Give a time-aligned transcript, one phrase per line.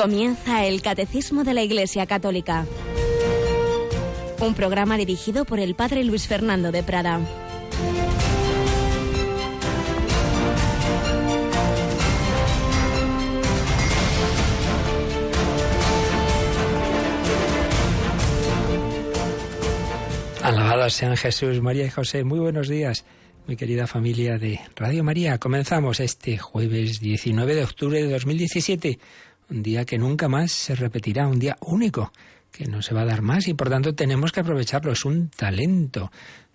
[0.00, 2.64] Comienza el Catecismo de la Iglesia Católica.
[4.40, 7.20] Un programa dirigido por el Padre Luis Fernando de Prada.
[20.42, 22.24] Alabados sean Jesús, María y José.
[22.24, 23.04] Muy buenos días,
[23.46, 25.36] mi querida familia de Radio María.
[25.36, 28.98] Comenzamos este jueves 19 de octubre de 2017,
[29.50, 32.12] un día que nunca más se repetirá, un día único,
[32.52, 34.92] que no se va a dar más y por tanto tenemos que aprovecharlo.
[34.92, 36.10] Es un talento.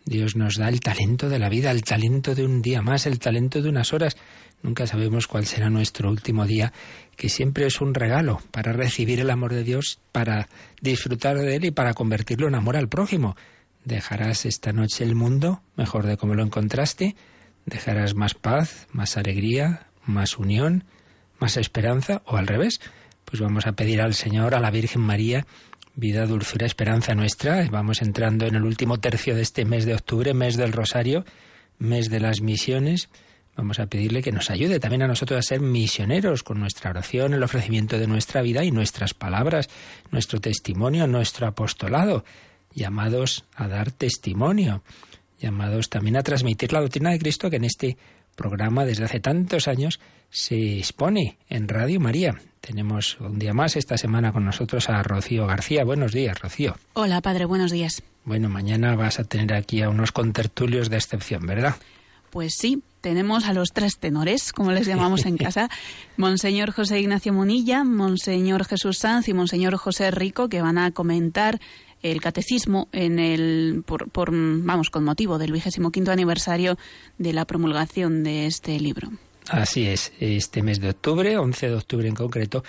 [0.05, 3.19] Dios nos da el talento de la vida, el talento de un día más, el
[3.19, 4.15] talento de unas horas.
[4.61, 6.73] Nunca sabemos cuál será nuestro último día,
[7.15, 10.47] que siempre es un regalo para recibir el amor de Dios, para
[10.81, 13.35] disfrutar de él y para convertirlo en amor al prójimo.
[13.83, 17.15] Dejarás esta noche el mundo mejor de como lo encontraste,
[17.65, 20.85] dejarás más paz, más alegría, más unión,
[21.39, 22.79] más esperanza, o al revés.
[23.25, 25.45] Pues vamos a pedir al Señor, a la Virgen María,
[25.95, 27.67] vida, dulzura, esperanza nuestra.
[27.69, 31.25] Vamos entrando en el último tercio de este mes de octubre, mes del Rosario,
[31.79, 33.09] mes de las misiones.
[33.55, 37.33] Vamos a pedirle que nos ayude también a nosotros a ser misioneros con nuestra oración,
[37.33, 39.69] el ofrecimiento de nuestra vida y nuestras palabras,
[40.11, 42.25] nuestro testimonio, nuestro apostolado
[42.75, 44.83] llamados a dar testimonio,
[45.39, 47.97] llamados también a transmitir la doctrina de Cristo que en este
[48.35, 52.35] programa desde hace tantos años se expone en Radio María.
[52.61, 55.83] Tenemos un día más esta semana con nosotros a Rocío García.
[55.83, 56.75] Buenos días, Rocío.
[56.93, 58.03] Hola, padre, buenos días.
[58.23, 61.75] Bueno, mañana vas a tener aquí a unos contertulios de excepción, ¿verdad?
[62.31, 65.69] Pues sí, tenemos a los tres tenores, como les llamamos en casa,
[66.17, 71.61] Monseñor José Ignacio Munilla, Monseñor Jesús Sanz y Monseñor José Rico, que van a comentar
[72.11, 76.77] el catecismo en el por, vamos con motivo del vigésimo quinto aniversario
[77.17, 79.09] de la promulgación de este libro.
[79.47, 82.63] Así es, este mes de octubre, 11 de octubre en concreto,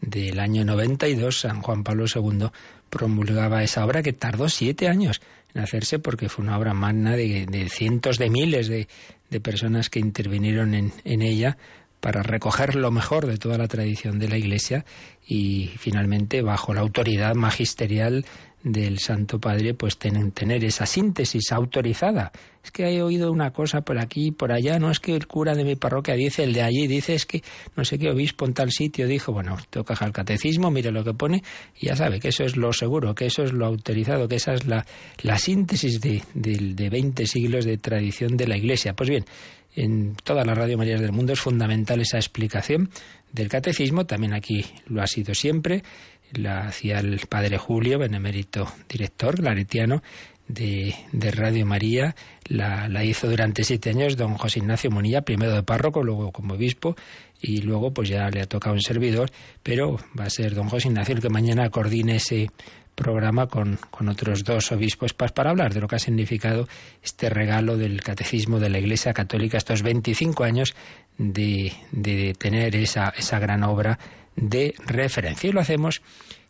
[0.00, 2.48] del año 92, San Juan Pablo II
[2.88, 5.20] promulgaba esa obra que tardó siete años
[5.54, 8.86] en hacerse porque fue una obra magna de, cientos de miles de,
[9.40, 11.58] personas que intervinieron en, en ella
[12.00, 14.84] para recoger lo mejor de toda la tradición de la Iglesia
[15.26, 18.24] y finalmente bajo la autoridad magisterial
[18.62, 22.32] del Santo Padre, pues tienen tener esa síntesis autorizada.
[22.62, 25.26] Es que he oído una cosa por aquí y por allá, no es que el
[25.26, 27.42] cura de mi parroquia dice, el de allí dice, es que
[27.76, 31.14] no sé qué obispo en tal sitio dijo, bueno, toca el catecismo, mire lo que
[31.14, 31.42] pone,
[31.80, 34.54] y ya sabe que eso es lo seguro, que eso es lo autorizado, que esa
[34.54, 34.84] es la,
[35.22, 38.94] la síntesis de, de, de 20 siglos de tradición de la Iglesia.
[38.94, 39.24] Pues bien,
[39.76, 42.90] en todas las Radio Marías del mundo es fundamental esa explicación
[43.32, 45.82] del catecismo, también aquí lo ha sido siempre,
[46.32, 50.02] la hacía el padre Julio, benemérito director claretiano
[50.48, 52.14] de, de Radio María,
[52.46, 56.54] la, la, hizo durante siete años don José Ignacio Monilla, primero de párroco, luego como
[56.54, 56.96] obispo,
[57.40, 59.30] y luego pues ya le ha tocado un servidor,
[59.62, 62.50] pero va a ser don José Ignacio el que mañana coordine ese
[62.94, 66.66] programa con, con otros dos obispos para hablar de lo que ha significado
[67.00, 70.74] este regalo del catecismo de la Iglesia Católica, estos 25 años
[71.16, 74.00] de, de tener esa, esa gran obra
[74.40, 75.48] de referencia.
[75.48, 76.02] Y lo hacemos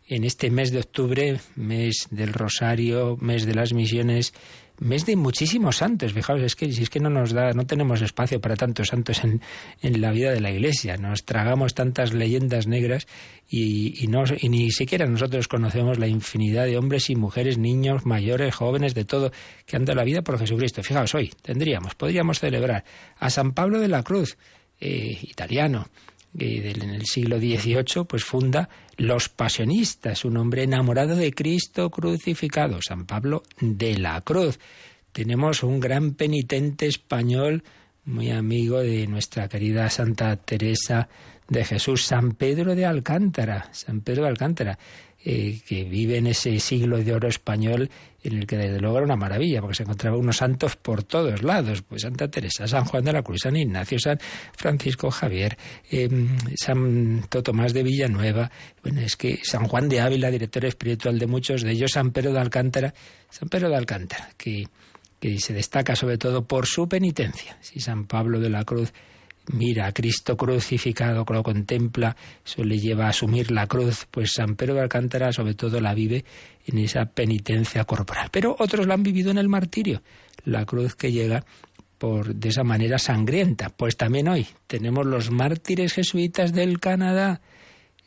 [0.06, 4.32] en este mes de octubre, mes del Rosario, mes de las misiones,
[4.78, 6.12] mes de muchísimos santos.
[6.15, 9.22] Fijaos, es que si es que no nos da, no tenemos espacio para tantos santos
[9.22, 9.43] en,
[9.82, 10.97] en la vida de la Iglesia.
[10.97, 13.06] Nos tragamos tantas leyendas negras
[13.49, 18.06] y, y, no, y ni siquiera nosotros conocemos la infinidad de hombres y mujeres, niños,
[18.06, 19.31] mayores, jóvenes, de todo,
[19.66, 20.82] que han dado la vida por Jesucristo.
[20.82, 22.84] Fijaos, hoy tendríamos, podríamos celebrar
[23.19, 24.38] a San Pablo de la Cruz,
[24.81, 25.88] eh, italiano,
[26.37, 33.06] en el siglo XVIII, pues funda Los Pasionistas, un hombre enamorado de Cristo crucificado, San
[33.06, 34.59] Pablo de la Cruz.
[35.12, 37.65] Tenemos un gran penitente español,
[38.05, 41.09] muy amigo de nuestra querida Santa Teresa
[41.49, 44.78] de Jesús, San Pedro de Alcántara, San Pedro de Alcántara.
[45.31, 47.91] Eh, que vive en ese siglo de oro español
[48.23, 51.43] en el que desde luego era una maravilla, porque se encontraban unos santos por todos
[51.43, 54.19] lados, pues Santa Teresa, San Juan de la Cruz, San Ignacio, San
[54.56, 55.58] Francisco Javier,
[55.91, 56.08] eh,
[56.56, 58.50] San Tomás de Villanueva,
[58.82, 62.32] bueno, es que San Juan de Ávila, director espiritual de muchos de ellos, San Pedro
[62.32, 62.94] de Alcántara,
[63.29, 64.67] San Pedro de Alcántara, que,
[65.20, 67.58] que se destaca sobre todo por su penitencia.
[67.61, 68.94] Si San Pablo de la Cruz
[69.53, 74.56] mira a Cristo crucificado, lo contempla, eso le lleva a asumir la cruz, pues San
[74.56, 76.25] Pedro de Alcántara sobre todo la vive
[76.67, 78.29] en esa penitencia corporal.
[78.31, 80.03] Pero otros la han vivido en el martirio,
[80.45, 81.45] la cruz que llega
[81.99, 83.71] por de esa manera sangrienta.
[83.71, 87.41] Pues también hoy tenemos los mártires jesuitas del Canadá,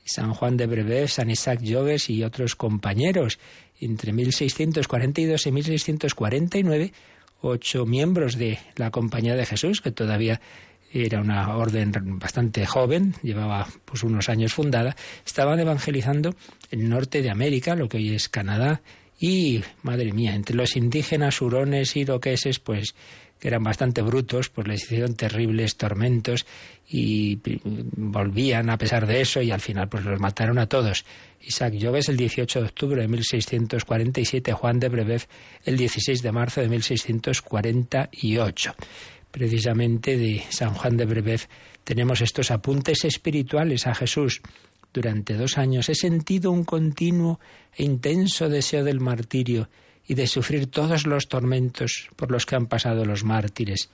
[0.06, 3.40] San Juan de Brebeuf, San Isaac Jogues y otros compañeros.
[3.80, 6.94] Entre 1642 y 1649,
[7.42, 10.40] ocho miembros de la Compañía de Jesús, que todavía
[10.94, 14.96] era una orden bastante joven, llevaba pues unos años fundada,
[15.26, 16.36] estaban evangelizando
[16.70, 18.82] el norte de América, lo que hoy es Canadá,
[19.20, 22.96] y madre mía, entre los indígenas hurones y iroqueses, pues
[23.40, 26.46] que eran bastante brutos, pues les hicieron terribles tormentos
[26.88, 31.06] y volvían a pesar de eso y al final pues los mataron a todos.
[31.42, 35.26] Isaac Joves el 18 de octubre de 1647, Juan de Brebeuf
[35.66, 38.76] el 16 de marzo de 1648.
[39.31, 41.45] Precisamente de San Juan de Brebeuf
[41.83, 44.42] tenemos estos apuntes espirituales a Jesús.
[44.94, 47.39] Durante dos años he sentido un continuo
[47.75, 49.69] e intenso deseo del martirio
[50.06, 53.89] y de sufrir todos los tormentos por los que han pasado los mártires.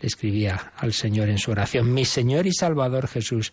[0.00, 3.52] Le escribía al Señor en su oración, mi Señor y Salvador Jesús,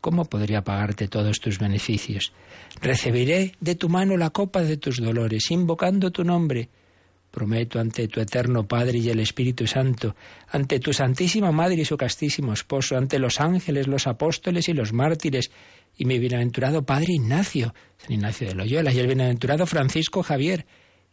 [0.00, 2.32] ¿cómo podría pagarte todos tus beneficios?
[2.80, 6.68] Recibiré de tu mano la copa de tus dolores, invocando tu nombre.
[7.36, 10.16] Prometo ante tu eterno Padre y el Espíritu Santo,
[10.48, 14.94] ante tu Santísima Madre y su castísimo Esposo, ante los ángeles, los apóstoles y los
[14.94, 15.50] mártires,
[15.98, 20.64] y mi bienaventurado Padre Ignacio, San Ignacio de Loyola, y el bienaventurado Francisco Javier,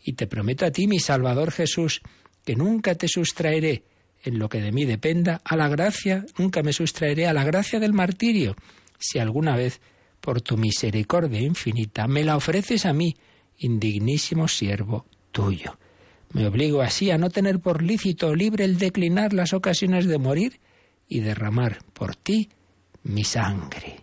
[0.01, 1.99] y te prometo a ti, mi Salvador Jesús,
[2.45, 3.83] que nunca te sustraeré
[4.23, 7.81] en lo que de mí dependa a la gracia, nunca me sustraeré a la gracia
[7.81, 8.55] del martirio,
[8.97, 9.81] si alguna vez,
[10.21, 13.13] por tu misericordia infinita, me la ofreces a mí,
[13.57, 15.77] indignísimo siervo tuyo.
[16.33, 20.59] Me obligo así a no tener por lícito libre el declinar las ocasiones de morir
[21.07, 22.49] y derramar por ti
[23.03, 23.97] mi sangre.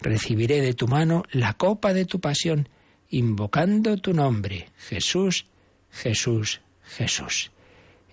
[0.00, 2.68] Recibiré de tu mano la copa de tu pasión,
[3.10, 5.46] invocando tu nombre, Jesús,
[5.92, 7.52] Jesús, Jesús.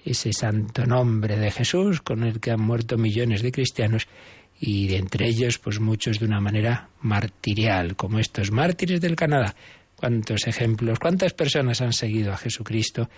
[0.06, 4.08] Ese santo nombre de Jesús con el que han muerto millones de cristianos
[4.60, 9.56] y de entre ellos pues muchos de una manera martirial, como estos mártires del Canadá.
[10.00, 13.10] ¿Cuántos ejemplos, cuántas personas han seguido a Jesucristo?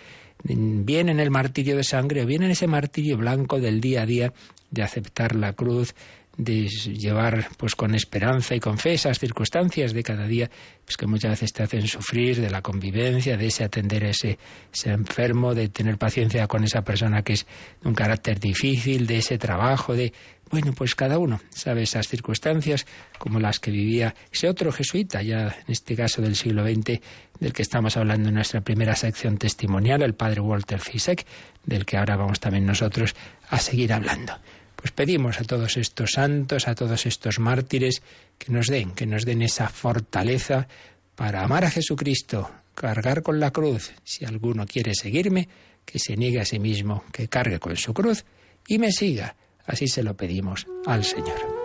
[0.44, 4.06] Bien en el martirio de sangre o bien en ese martirio blanco del día a
[4.08, 4.34] día
[4.72, 5.94] de aceptar la cruz,
[6.38, 10.50] de llevar pues con esperanza y con fe esas circunstancias de cada día
[10.86, 14.40] pues que muchas veces te hacen sufrir de la convivencia de ese atender a ese,
[14.74, 17.46] ese enfermo de tener paciencia con esa persona que es
[17.82, 20.14] de un carácter difícil de ese trabajo de
[20.50, 22.86] bueno pues cada uno sabe esas circunstancias
[23.18, 27.02] como las que vivía ese otro jesuita ya en este caso del siglo XX
[27.40, 31.26] del que estamos hablando en nuestra primera sección testimonial el padre Walter Fisek
[31.66, 33.16] del que ahora vamos también nosotros
[33.50, 34.34] a seguir hablando
[34.82, 38.02] pues pedimos a todos estos santos, a todos estos mártires,
[38.40, 40.68] que nos den, que nos den esa fortaleza
[41.16, 43.94] para amar a Jesucristo, cargar con la cruz.
[44.04, 45.48] Si alguno quiere seguirme,
[45.86, 48.26] que se niegue a sí mismo, que cargue con su cruz
[48.68, 49.36] y me siga.
[49.68, 51.61] Así se lo pedimos al Señor.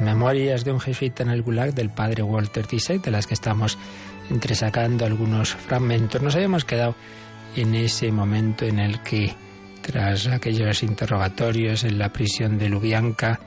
[0.00, 3.78] Memorias de un jesuita en el Gulag del padre Walter Tissot, de las que estamos
[4.30, 6.22] entresacando algunos fragmentos.
[6.22, 6.94] Nos habíamos quedado
[7.54, 9.34] en ese momento en el que,
[9.82, 13.40] tras aquellos interrogatorios en la prisión de Lubianca,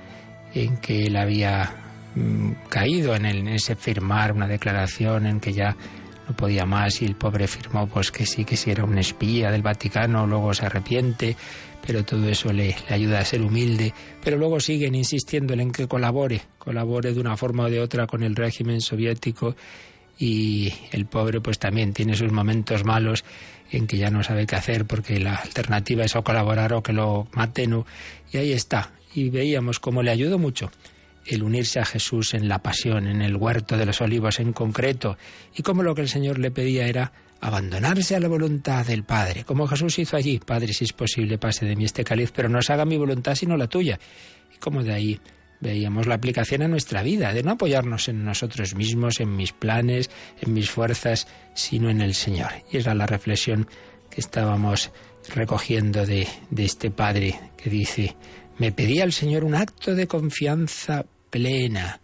[0.53, 1.71] en que él había
[2.15, 5.75] mm, caído en, en ese firmar una declaración en que ya
[6.29, 9.51] no podía más y el pobre firmó pues que sí, que sí era un espía
[9.51, 11.36] del Vaticano, luego se arrepiente,
[11.86, 13.93] pero todo eso le, ayuda a ser humilde,
[14.24, 18.21] pero luego siguen insistiendo en que colabore, colabore de una forma o de otra con
[18.24, 19.55] el régimen soviético
[20.19, 23.24] y el pobre pues también tiene sus momentos malos
[23.71, 26.93] en que ya no sabe qué hacer porque la alternativa es o colaborar o que
[26.93, 27.83] lo maten
[28.31, 28.91] y ahí está.
[29.15, 30.69] Y veíamos cómo le ayudó mucho
[31.36, 35.17] el unirse a Jesús en la pasión, en el huerto de los olivos en concreto,
[35.55, 39.43] y cómo lo que el Señor le pedía era abandonarse a la voluntad del Padre,
[39.43, 42.62] como Jesús hizo allí, Padre, si es posible, pase de mí este cáliz, pero no
[42.62, 44.00] se haga mi voluntad sino la tuya.
[44.53, 45.19] Y como de ahí
[45.62, 50.09] veíamos la aplicación a nuestra vida, de no apoyarnos en nosotros mismos, en mis planes,
[50.41, 52.51] en mis fuerzas, sino en el Señor.
[52.71, 53.67] Y era la reflexión
[54.09, 54.91] que estábamos
[55.33, 58.15] recogiendo de, de este Padre que dice,
[58.57, 62.01] me pedía al Señor un acto de confianza plena,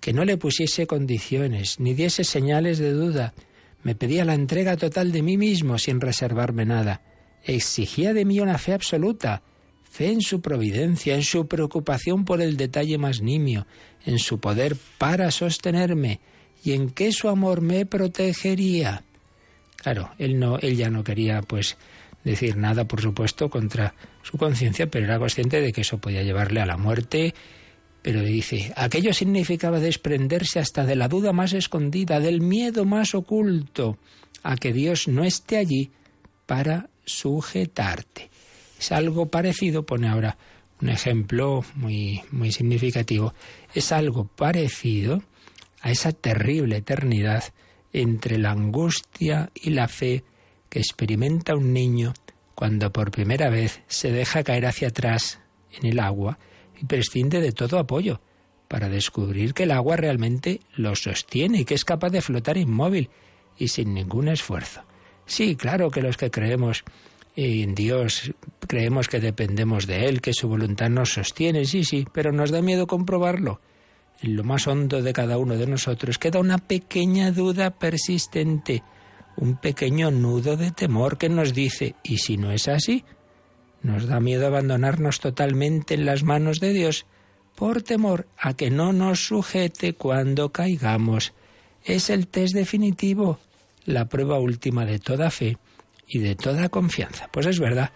[0.00, 3.34] que no le pusiese condiciones, ni diese señales de duda.
[3.82, 7.02] Me pedía la entrega total de mí mismo sin reservarme nada.
[7.44, 9.42] Exigía de mí una fe absoluta,
[9.90, 13.66] fe en su providencia, en su preocupación por el detalle más nimio,
[14.04, 16.20] en su poder para sostenerme
[16.64, 19.04] y en que su amor me protegería.
[19.76, 21.76] Claro, él no, él ya no quería pues
[22.24, 26.60] decir nada, por supuesto, contra su conciencia, pero era consciente de que eso podía llevarle
[26.60, 27.34] a la muerte.
[28.02, 33.98] Pero dice, aquello significaba desprenderse hasta de la duda más escondida, del miedo más oculto,
[34.42, 35.90] a que Dios no esté allí
[36.46, 38.30] para sujetarte.
[38.78, 40.38] Es algo parecido, pone ahora
[40.80, 43.34] un ejemplo muy, muy significativo,
[43.74, 45.22] es algo parecido
[45.82, 47.44] a esa terrible eternidad
[47.92, 50.24] entre la angustia y la fe
[50.70, 52.14] que experimenta un niño
[52.54, 55.40] cuando por primera vez se deja caer hacia atrás
[55.72, 56.38] en el agua
[56.80, 58.20] y prescinde de todo apoyo
[58.68, 63.10] para descubrir que el agua realmente lo sostiene y que es capaz de flotar inmóvil
[63.58, 64.82] y sin ningún esfuerzo.
[65.26, 66.84] Sí, claro que los que creemos
[67.36, 68.32] en Dios,
[68.66, 72.62] creemos que dependemos de Él, que su voluntad nos sostiene, sí, sí, pero nos da
[72.62, 73.60] miedo comprobarlo.
[74.22, 78.82] En lo más hondo de cada uno de nosotros queda una pequeña duda persistente
[79.40, 83.04] un pequeño nudo de temor que nos dice, ¿y si no es así?
[83.82, 87.06] Nos da miedo abandonarnos totalmente en las manos de Dios
[87.54, 91.32] por temor a que no nos sujete cuando caigamos.
[91.84, 93.38] Es el test definitivo,
[93.84, 95.56] la prueba última de toda fe
[96.06, 97.28] y de toda confianza.
[97.32, 97.90] Pues es verdad,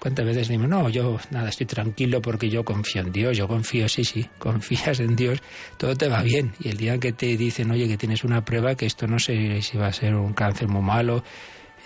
[0.00, 3.86] ¿Cuántas veces decimos, no, yo nada, estoy tranquilo porque yo confío en Dios, yo confío,
[3.86, 5.42] sí, sí, confías en Dios,
[5.76, 6.54] todo te va bien.
[6.58, 9.60] Y el día que te dicen, oye, que tienes una prueba, que esto no sé
[9.60, 11.22] si va a ser un cáncer muy malo,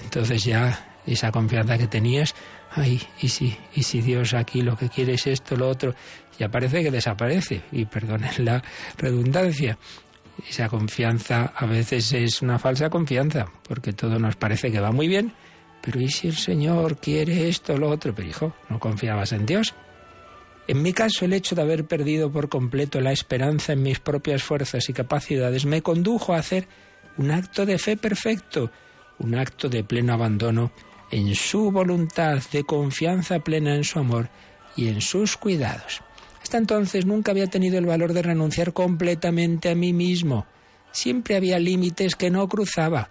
[0.01, 2.37] entonces ya esa confianza que tenías,
[2.75, 5.95] ay, y si, y si Dios aquí lo que quiere es esto, lo otro,
[6.39, 8.63] ya parece que desaparece, y perdonen la
[8.97, 9.79] redundancia.
[10.49, 15.07] Esa confianza a veces es una falsa confianza, porque todo nos parece que va muy
[15.07, 15.33] bien,
[15.81, 18.15] pero ¿y si el Señor quiere esto lo otro?
[18.15, 19.75] Pero hijo, ¿no confiabas en Dios?
[20.67, 24.43] En mi caso, el hecho de haber perdido por completo la esperanza en mis propias
[24.43, 26.67] fuerzas y capacidades me condujo a hacer
[27.19, 28.73] un acto de fe perfecto,
[29.19, 30.73] un acto de pleno abandono
[31.15, 34.31] en su voluntad, de confianza plena en su amor
[34.75, 36.03] y en sus cuidados.
[36.43, 40.45] Hasta entonces nunca había tenido el valor de renunciar completamente a mí mismo.
[40.91, 43.11] Siempre había límites que no cruzaba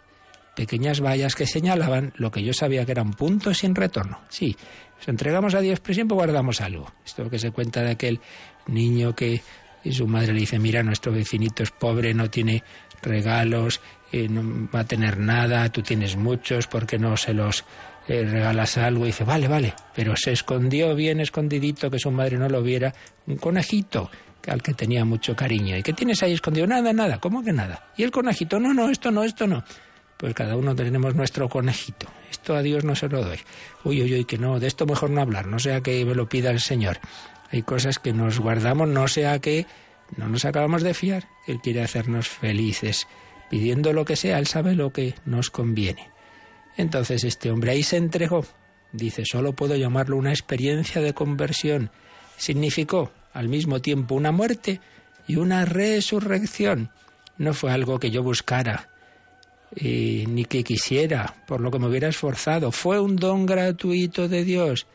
[0.53, 4.19] pequeñas vallas que señalaban lo que yo sabía que eran puntos sin retorno.
[4.27, 4.57] Sí,
[4.98, 6.91] nos entregamos a Dios, pero siempre guardamos algo.
[7.05, 8.19] Esto que se cuenta de aquel
[8.67, 9.41] niño que
[9.89, 12.63] su madre le dice, mira, nuestro vecinito es pobre, no tiene
[13.01, 13.79] regalos,
[14.12, 17.65] eh, no va a tener nada, tú tienes muchos, ¿por qué no se los
[18.07, 19.03] eh, regalas algo?
[19.03, 22.93] Y dice, vale, vale, pero se escondió bien escondidito, que su madre no lo viera,
[23.27, 24.10] un conejito
[24.48, 25.77] al que tenía mucho cariño.
[25.77, 26.67] ¿Y qué tienes ahí escondido?
[26.67, 27.91] Nada, nada, ¿cómo que nada?
[27.98, 29.63] Y el conejito, no, no, esto no, esto no
[30.24, 32.07] pues cada uno tenemos nuestro conejito.
[32.31, 33.39] Esto a Dios no se lo doy.
[33.83, 36.29] Uy, uy, uy, que no, de esto mejor no hablar, no sea que me lo
[36.29, 37.00] pida el Señor.
[37.51, 39.65] Hay cosas que nos guardamos, no sea que
[40.15, 41.27] no nos acabamos de fiar.
[41.45, 43.05] Él quiere hacernos felices.
[43.50, 46.12] Pidiendo lo que sea, Él sabe lo que nos conviene.
[46.77, 48.46] Entonces este hombre ahí se entregó.
[48.92, 51.92] Dice, solo puedo llamarlo una experiencia de conversión.
[52.38, 54.82] Significó al mismo tiempo una muerte
[55.27, 56.92] y una resurrección.
[57.38, 58.89] No fue algo que yo buscara,
[59.75, 62.72] ni que quisiera, por lo que me hubiera esforzado.
[62.72, 64.86] Fue un don gratuito de Dios.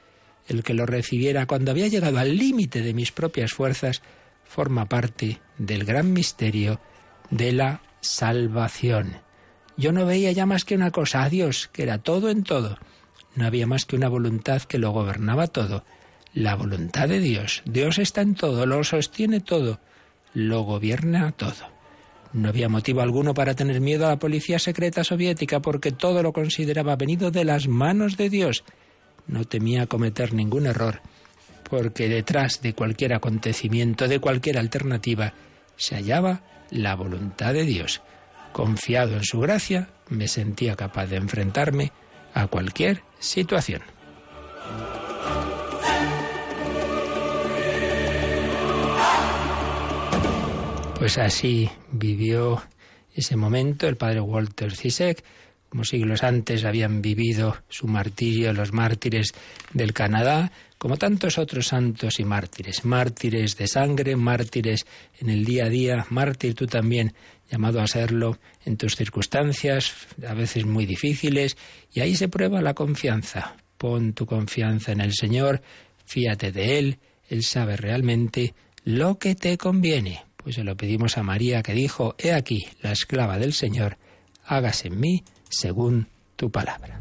[0.47, 4.03] El que lo recibiera cuando había llegado al límite de mis propias fuerzas
[4.45, 6.81] forma parte del gran misterio
[7.31, 9.28] de la salvación.
[9.79, 12.77] Yo no veía ya más que una cosa, a Dios, que era todo en todo.
[13.35, 15.85] No había más que una voluntad que lo gobernaba todo.
[16.35, 17.63] La voluntad de Dios.
[17.65, 19.81] Dios está en todo, lo sostiene todo,
[20.35, 21.71] lo gobierna todo.
[22.33, 26.35] No había motivo alguno para tener miedo a la policía secreta soviética porque todo lo
[26.35, 28.65] consideraba venido de las manos de Dios.
[29.27, 31.01] No temía cometer ningún error
[31.69, 35.35] porque detrás de cualquier acontecimiento, de cualquier alternativa,
[35.77, 38.03] se hallaba la voluntad de Dios.
[38.53, 41.93] Confiado en su gracia, me sentía capaz de enfrentarme
[42.35, 43.83] a cualquier situación.
[50.99, 52.63] Pues así vivió
[53.15, 55.23] ese momento el padre Walter Zizek,
[55.69, 59.33] como siglos antes habían vivido su martirio los mártires
[59.73, 64.87] del Canadá, como tantos otros santos y mártires, mártires de sangre, mártires
[65.19, 67.15] en el día a día, mártir tú también
[67.51, 69.95] llamado a serlo en tus circunstancias,
[70.27, 71.57] a veces muy difíciles,
[71.93, 73.57] y ahí se prueba la confianza.
[73.77, 75.63] Pon tu confianza en el Señor,
[76.05, 80.25] fíate de Él, Él sabe realmente lo que te conviene.
[80.37, 83.99] Pues se lo pedimos a María que dijo, He aquí, la esclava del Señor,
[84.45, 87.01] hágase en mí según tu palabra.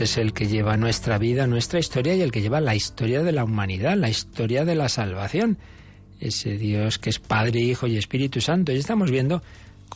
[0.00, 3.32] Es el que lleva nuestra vida, nuestra historia y el que lleva la historia de
[3.32, 5.58] la humanidad, la historia de la salvación.
[6.20, 8.72] Ese Dios que es Padre, Hijo y Espíritu Santo.
[8.72, 9.42] Y estamos viendo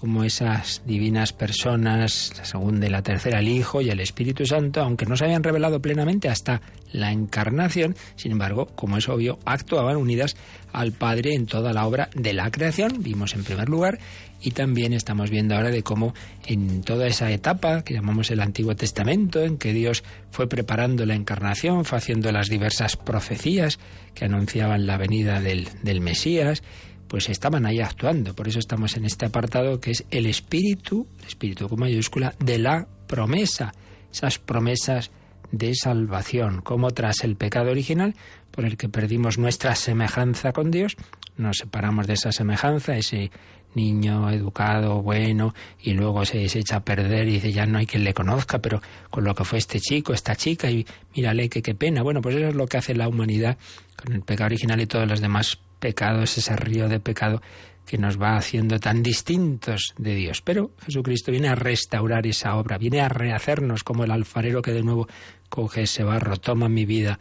[0.00, 4.80] cómo esas divinas personas, la segunda y la tercera, el Hijo y el Espíritu Santo,
[4.80, 6.60] aunque no se habían revelado plenamente hasta
[6.92, 10.36] la encarnación, sin embargo, como es obvio, actuaban unidas
[10.72, 13.98] al Padre en toda la obra de la creación, vimos en primer lugar,
[14.40, 16.14] y también estamos viendo ahora de cómo
[16.46, 21.14] en toda esa etapa que llamamos el Antiguo Testamento, en que Dios fue preparando la
[21.14, 23.80] encarnación, fue haciendo las diversas profecías
[24.14, 26.62] que anunciaban la venida del, del Mesías,
[27.08, 28.34] pues estaban ahí actuando.
[28.34, 32.86] Por eso estamos en este apartado que es el espíritu, espíritu con mayúscula, de la
[33.06, 33.72] promesa.
[34.12, 35.10] Esas promesas
[35.50, 38.14] de salvación, como tras el pecado original,
[38.50, 40.96] por el que perdimos nuestra semejanza con Dios,
[41.36, 43.30] nos separamos de esa semejanza, ese
[43.74, 48.04] niño educado, bueno, y luego se, echa a perder y dice, ya no hay quien
[48.04, 51.74] le conozca, pero con lo que fue este chico, esta chica, y mírale que qué
[51.74, 52.02] pena.
[52.02, 53.56] Bueno, pues eso es lo que hace la humanidad
[53.96, 57.40] con el pecado original y todos los demás pecados, ese río de pecado
[57.86, 60.42] que nos va haciendo tan distintos de Dios.
[60.42, 64.82] Pero Jesucristo viene a restaurar esa obra, viene a rehacernos como el alfarero que de
[64.82, 65.08] nuevo
[65.48, 67.18] coge ese barro, toma mi vida,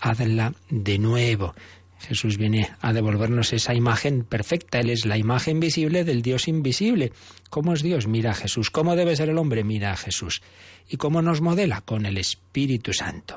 [0.00, 1.54] hazla de nuevo.
[2.00, 4.80] Jesús viene a devolvernos esa imagen perfecta.
[4.80, 7.12] Él es la imagen visible del Dios invisible.
[7.50, 8.06] ¿Cómo es Dios?
[8.06, 8.70] Mira a Jesús.
[8.70, 9.64] ¿Cómo debe ser el hombre?
[9.64, 10.42] Mira a Jesús.
[10.88, 11.80] ¿Y cómo nos modela?
[11.80, 13.36] Con el Espíritu Santo.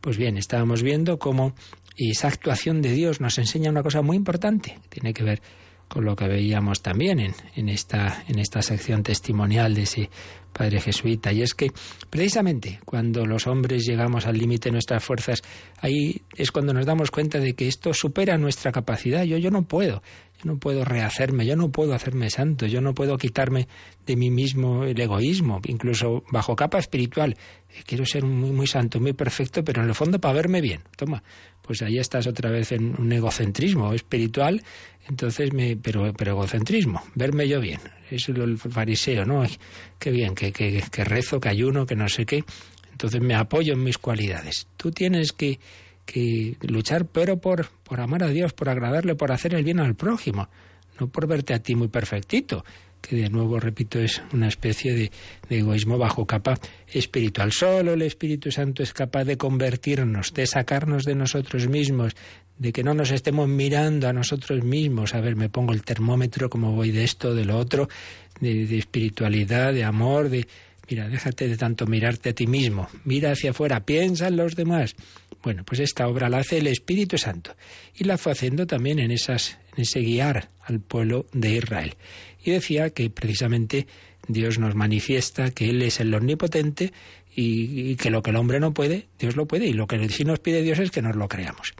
[0.00, 1.54] Pues bien, estábamos viendo cómo
[1.96, 4.78] esa actuación de Dios nos enseña una cosa muy importante.
[4.88, 5.42] Tiene que ver
[5.88, 10.10] con lo que veíamos también en, en, esta, en esta sección testimonial de ese
[10.54, 11.72] padre jesuita, y es que
[12.08, 15.42] precisamente cuando los hombres llegamos al límite de nuestras fuerzas,
[15.80, 19.24] ahí es cuando nos damos cuenta de que esto supera nuestra capacidad.
[19.24, 20.02] Yo, yo no puedo,
[20.38, 23.68] yo no puedo rehacerme, yo no puedo hacerme santo, yo no puedo quitarme
[24.06, 27.36] de mí mismo el egoísmo, incluso bajo capa espiritual.
[27.86, 30.82] Quiero ser muy, muy santo, muy perfecto, pero en el fondo para verme bien.
[30.96, 31.22] Toma,
[31.62, 34.62] pues ahí estás otra vez en un egocentrismo espiritual,
[35.08, 39.44] entonces me, pero, pero egocentrismo, verme yo bien, es el fariseo, ¿no?
[39.98, 42.44] Qué bien, que, que, que rezo, que ayuno, que no sé qué,
[42.92, 44.68] entonces me apoyo en mis cualidades.
[44.76, 45.58] Tú tienes que,
[46.06, 49.94] que luchar, pero por, por amar a Dios, por agradarle, por hacer el bien al
[49.94, 50.48] prójimo,
[51.00, 52.64] no por verte a ti muy perfectito,
[53.06, 55.10] que de nuevo, repito, es una especie de,
[55.50, 57.52] egoísmo bajo capa espiritual.
[57.52, 62.16] Solo el Espíritu Santo es capaz de convertirnos, de sacarnos de nosotros mismos,
[62.58, 65.14] de que no nos estemos mirando a nosotros mismos.
[65.14, 67.88] A ver, me pongo el termómetro, cómo voy de esto, de lo otro,
[68.40, 70.46] de, de espiritualidad, de amor, de...
[70.88, 74.94] Mira, déjate de tanto mirarte a ti mismo, mira hacia afuera, piensa en los demás.
[75.42, 77.56] Bueno, pues esta obra la hace el Espíritu Santo
[77.96, 81.96] y la fue haciendo también en, esas, en ese guiar al pueblo de Israel.
[82.44, 83.86] Y decía que precisamente
[84.28, 86.92] Dios nos manifiesta que Él es el omnipotente
[87.34, 89.66] y, que lo que el hombre no puede, Dios lo puede.
[89.66, 91.74] Y lo que sí nos pide Dios es que nos lo creamos.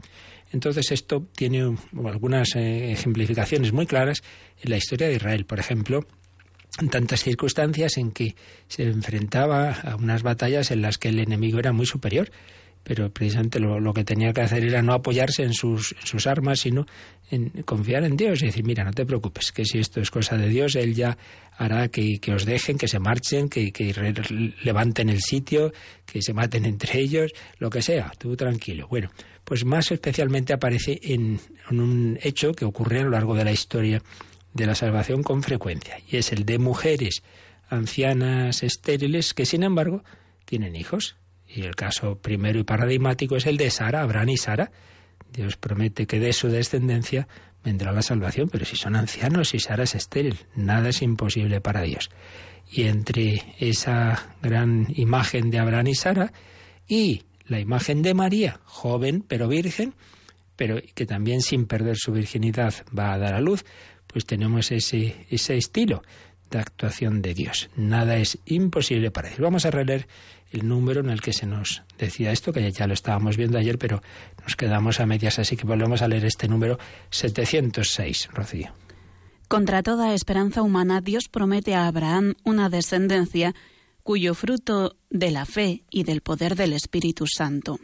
[0.51, 1.75] Entonces esto tiene
[2.05, 4.23] algunas eh, ejemplificaciones muy claras
[4.61, 5.45] en la historia de Israel.
[5.45, 6.05] Por ejemplo,
[6.79, 8.35] en tantas circunstancias en que
[8.67, 12.31] se enfrentaba a unas batallas en las que el enemigo era muy superior
[12.85, 16.85] pero precisamente lo, que tenía que hacer era no apoyarse en sus, sus armas, sino
[17.31, 20.37] en confiar en Dios y decir, mira, no te preocupes, que si esto es cosa
[20.37, 21.17] de Dios, Él ya
[21.57, 23.91] hará que, os dejen, que se marchen, que, que
[24.63, 25.73] levanten el sitio,
[26.05, 28.87] que se maten entre ellos, lo que sea, tú tranquilo.
[28.87, 29.09] Bueno,
[29.43, 31.39] pues más especialmente aparece en
[31.71, 34.03] un hecho que ocurre a lo largo de la historia
[34.53, 37.23] de la salvación con frecuencia, y es el de mujeres
[37.67, 40.03] ancianas estériles que sin embargo
[40.45, 41.15] tienen hijos
[41.47, 44.71] y el caso primero y paradigmático es el de Sara, Abraham y Sara.
[45.31, 47.27] Dios promete que de su descendencia
[47.63, 51.81] vendrá la salvación, pero si son ancianos y Sara es estéril, nada es imposible para
[51.81, 52.09] Dios.
[52.71, 56.33] Y entre esa gran imagen de Abraham y Sara
[56.87, 59.93] y la imagen de María, joven pero virgen,
[60.55, 63.65] pero que también sin perder su virginidad va a dar a luz,
[64.07, 66.01] pues tenemos ese, ese estilo
[66.49, 67.69] de actuación de Dios.
[67.75, 69.41] Nada es imposible para Dios.
[69.41, 70.07] Vamos a releer
[70.51, 73.77] el número en el que se nos decía esto, que ya lo estábamos viendo ayer,
[73.77, 74.01] pero
[74.43, 76.77] nos quedamos a medias, así que volvemos a leer este número
[77.09, 78.73] 706, Rocío.
[79.47, 83.53] Contra toda esperanza humana, Dios promete a Abraham una descendencia
[84.03, 87.79] cuyo fruto de la fe y del poder del Espíritu Santo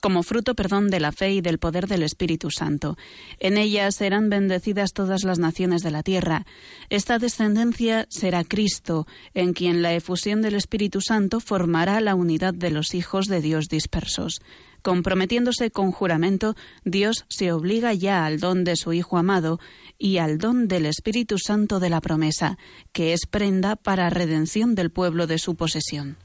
[0.00, 2.96] como fruto, perdón, de la fe y del poder del Espíritu Santo.
[3.38, 6.46] En ella serán bendecidas todas las naciones de la tierra.
[6.88, 12.70] Esta descendencia será Cristo, en quien la efusión del Espíritu Santo formará la unidad de
[12.70, 14.40] los hijos de Dios dispersos.
[14.82, 19.60] Comprometiéndose con juramento, Dios se obliga ya al don de su Hijo amado
[19.98, 22.56] y al don del Espíritu Santo de la promesa,
[22.92, 26.16] que es prenda para redención del pueblo de su posesión.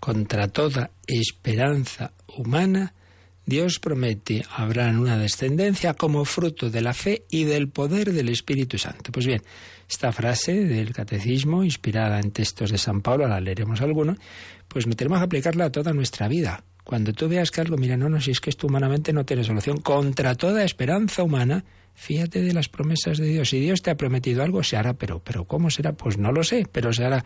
[0.00, 2.92] contra toda esperanza humana,
[3.44, 8.28] Dios promete a Abraham una descendencia como fruto de la fe y del poder del
[8.28, 9.10] Espíritu Santo.
[9.10, 9.42] Pues bien,
[9.88, 14.16] esta frase del catecismo, inspirada en textos de San Pablo, la leeremos alguno,
[14.68, 16.64] pues tenemos que aplicarla a toda nuestra vida.
[16.84, 19.44] Cuando tú veas que algo, mira, no, no, si es que esto humanamente no tiene
[19.44, 23.50] solución, contra toda esperanza humana, fíjate de las promesas de Dios.
[23.50, 25.92] Si Dios te ha prometido algo, se hará, pero, pero ¿cómo será?
[25.92, 27.24] Pues no lo sé, pero se hará.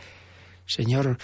[0.66, 1.18] Señor,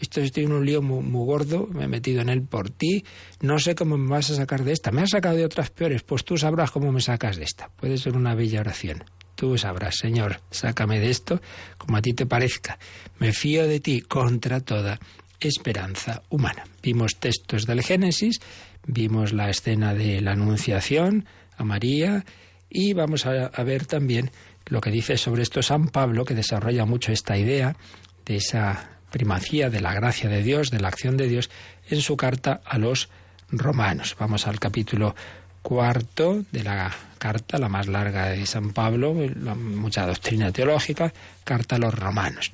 [0.00, 3.04] esto estoy en un lío muy, gordo, me he metido en él por ti,
[3.40, 4.92] no sé cómo me vas a sacar de esta.
[4.92, 7.68] Me has sacado de otras peores, pues tú sabrás cómo me sacas de esta.
[7.68, 9.04] Puede ser una bella oración.
[9.34, 11.40] Tú sabrás, Señor, sácame de esto
[11.76, 12.78] como a ti te parezca.
[13.18, 14.98] Me fío de ti contra toda
[15.40, 16.64] esperanza humana.
[16.82, 18.40] Vimos textos del Génesis,
[18.86, 22.24] vimos la escena de la Anunciación a María
[22.68, 24.30] y vamos a, a ver también
[24.66, 27.76] lo que dice sobre esto San Pablo, que desarrolla mucho esta idea
[28.26, 31.50] de esa primacía de la gracia de Dios, de la acción de Dios,
[31.88, 33.08] en su carta a los
[33.50, 34.16] romanos.
[34.18, 35.14] Vamos al capítulo
[35.62, 41.12] cuarto de la carta, la más larga de San Pablo, mucha doctrina teológica,
[41.44, 42.52] carta a los romanos.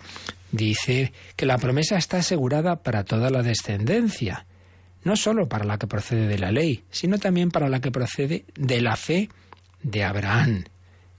[0.51, 4.47] Dice que la promesa está asegurada para toda la descendencia,
[5.03, 8.45] no sólo para la que procede de la ley, sino también para la que procede
[8.55, 9.29] de la fe
[9.83, 10.65] de Abraham,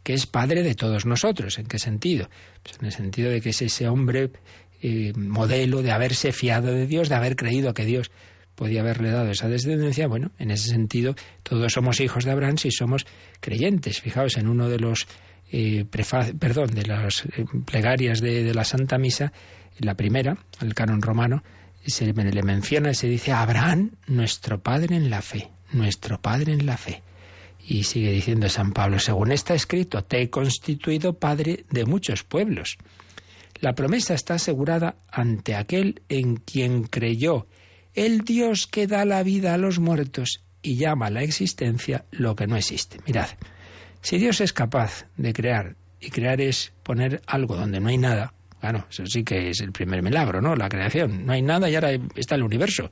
[0.04, 1.60] que es padre de todos nosotros.
[1.60, 2.30] ¿En qué sentido?
[2.64, 4.32] Pues en el sentido de que es ese hombre
[4.82, 8.12] eh, modelo de haberse fiado de Dios, de haber creído que Dios
[8.56, 12.72] podía haberle dado esa descendencia, bueno, en ese sentido todos somos hijos de Abraham si
[12.72, 13.06] somos
[13.42, 14.02] creyentes.
[14.02, 15.08] Fijaos, en uno de los
[15.52, 15.86] eh,
[16.40, 19.32] perdón, de las eh, plegarias de, de, la Santa Misa,
[19.80, 21.44] en la primera, el canon romano,
[21.86, 26.66] se le menciona y se dice Abraham, nuestro padre en la fe, nuestro padre en
[26.66, 27.04] la fe.
[27.68, 32.78] Y sigue diciendo San Pablo, según está escrito, te he constituido padre de muchos pueblos.
[33.62, 37.48] La promesa está asegurada ante aquel en quien creyó,
[37.94, 42.36] el Dios que da la vida a los muertos y llama a la existencia lo
[42.36, 43.00] que no existe.
[43.06, 43.30] Mirad,
[44.02, 48.34] si Dios es capaz de crear, y crear es poner algo donde no hay nada,
[48.60, 50.56] claro, eso sí que es el primer milagro, ¿no?
[50.56, 51.26] La creación.
[51.26, 52.92] No hay nada y ahora está el universo.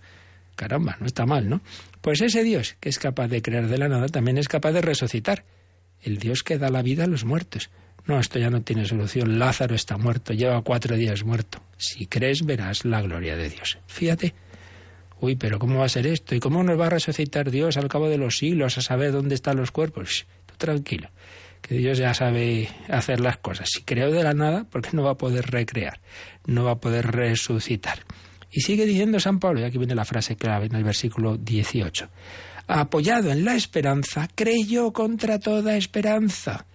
[0.56, 1.62] Caramba, no está mal, ¿no?
[2.02, 4.82] Pues ese Dios que es capaz de crear de la nada también es capaz de
[4.82, 5.46] resucitar.
[6.02, 7.70] El Dios que da la vida a los muertos.
[8.06, 9.40] No, esto ya no tiene solución.
[9.40, 11.62] Lázaro está muerto, lleva cuatro días muerto.
[11.78, 13.78] Si crees, verás la gloria de Dios.
[13.88, 14.34] Fíjate.
[15.22, 16.36] Uy, pero ¿cómo va a ser esto?
[16.36, 19.36] ¿Y cómo nos va a resucitar Dios al cabo de los siglos a saber dónde
[19.36, 20.26] están los cuerpos?
[20.46, 21.10] tú tranquilo,
[21.62, 23.70] que Dios ya sabe hacer las cosas.
[23.72, 26.02] Si creó de la nada, ¿por qué no va a poder recrear?
[26.46, 28.00] No va a poder resucitar.
[28.52, 32.10] Y sigue diciendo San Pablo, y aquí viene la frase clave en el versículo 18.
[32.68, 36.66] Apoyado en la esperanza, creyó contra toda esperanza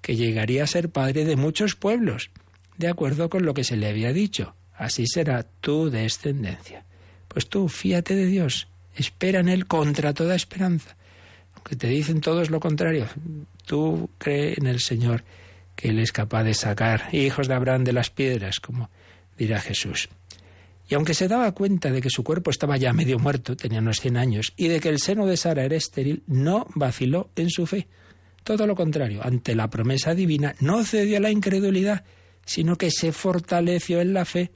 [0.00, 2.30] que llegaría a ser padre de muchos pueblos,
[2.76, 4.54] de acuerdo con lo que se le había dicho.
[4.74, 6.84] Así será tu descendencia.
[7.26, 10.96] Pues tú, fíate de Dios, espera en Él contra toda esperanza.
[11.54, 13.08] Aunque te dicen todos lo contrario,
[13.66, 15.24] tú cree en el Señor
[15.74, 18.90] que Él es capaz de sacar hijos de Abraham de las piedras, como
[19.36, 20.08] dirá Jesús.
[20.88, 24.00] Y aunque se daba cuenta de que su cuerpo estaba ya medio muerto, tenía unos
[24.00, 27.66] cien años, y de que el seno de Sara era estéril, no vaciló en su
[27.66, 27.86] fe.
[28.48, 32.04] Todo lo contrario, ante la promesa divina, no cedió a la incredulidad,
[32.46, 34.52] sino que se fortaleció en la fe,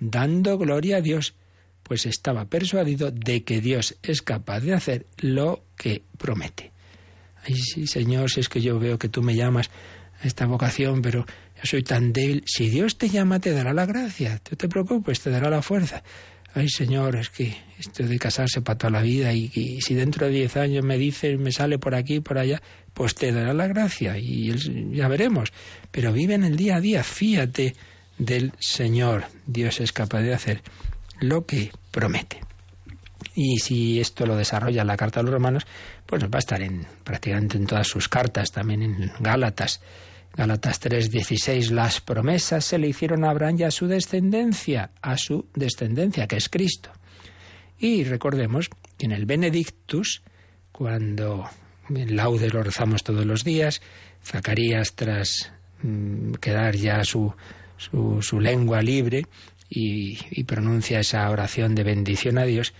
[0.00, 1.36] dando gloria a Dios,
[1.84, 6.72] pues estaba persuadido de que Dios es capaz de hacer lo que promete.
[7.44, 9.70] Ay, sí, Señor, si es que yo veo que tú me llamas
[10.20, 12.42] a esta vocación, pero yo soy tan débil.
[12.46, 14.40] Si Dios te llama, te dará la gracia.
[14.50, 16.02] No te preocupes, te dará la fuerza.
[16.52, 20.26] Ay, Señor, es que esto de casarse para toda la vida y, y si dentro
[20.26, 22.60] de diez años me dices, me sale por aquí, por allá,
[22.96, 24.54] pues te dará la gracia y
[24.96, 25.52] ya veremos.
[25.90, 27.76] Pero vive en el día a día, fíate
[28.16, 29.26] del Señor.
[29.46, 30.62] Dios es capaz de hacer
[31.20, 32.40] lo que promete.
[33.34, 35.66] Y si esto lo desarrolla la carta a los romanos,
[36.06, 39.82] pues va a estar en prácticamente en todas sus cartas, también en Gálatas.
[40.34, 45.50] Gálatas 3:16, las promesas se le hicieron a Abraham y a su descendencia, a su
[45.54, 46.90] descendencia, que es Cristo.
[47.78, 50.22] Y recordemos que en el Benedictus,
[50.72, 51.46] cuando
[51.88, 53.80] laude lo rezamos todos los días.
[54.24, 57.34] Zacarías, tras mm, quedar ya su,
[57.76, 59.26] su, lengua libre
[59.68, 62.74] y, y pronuncia esa oración de bendición a Dios,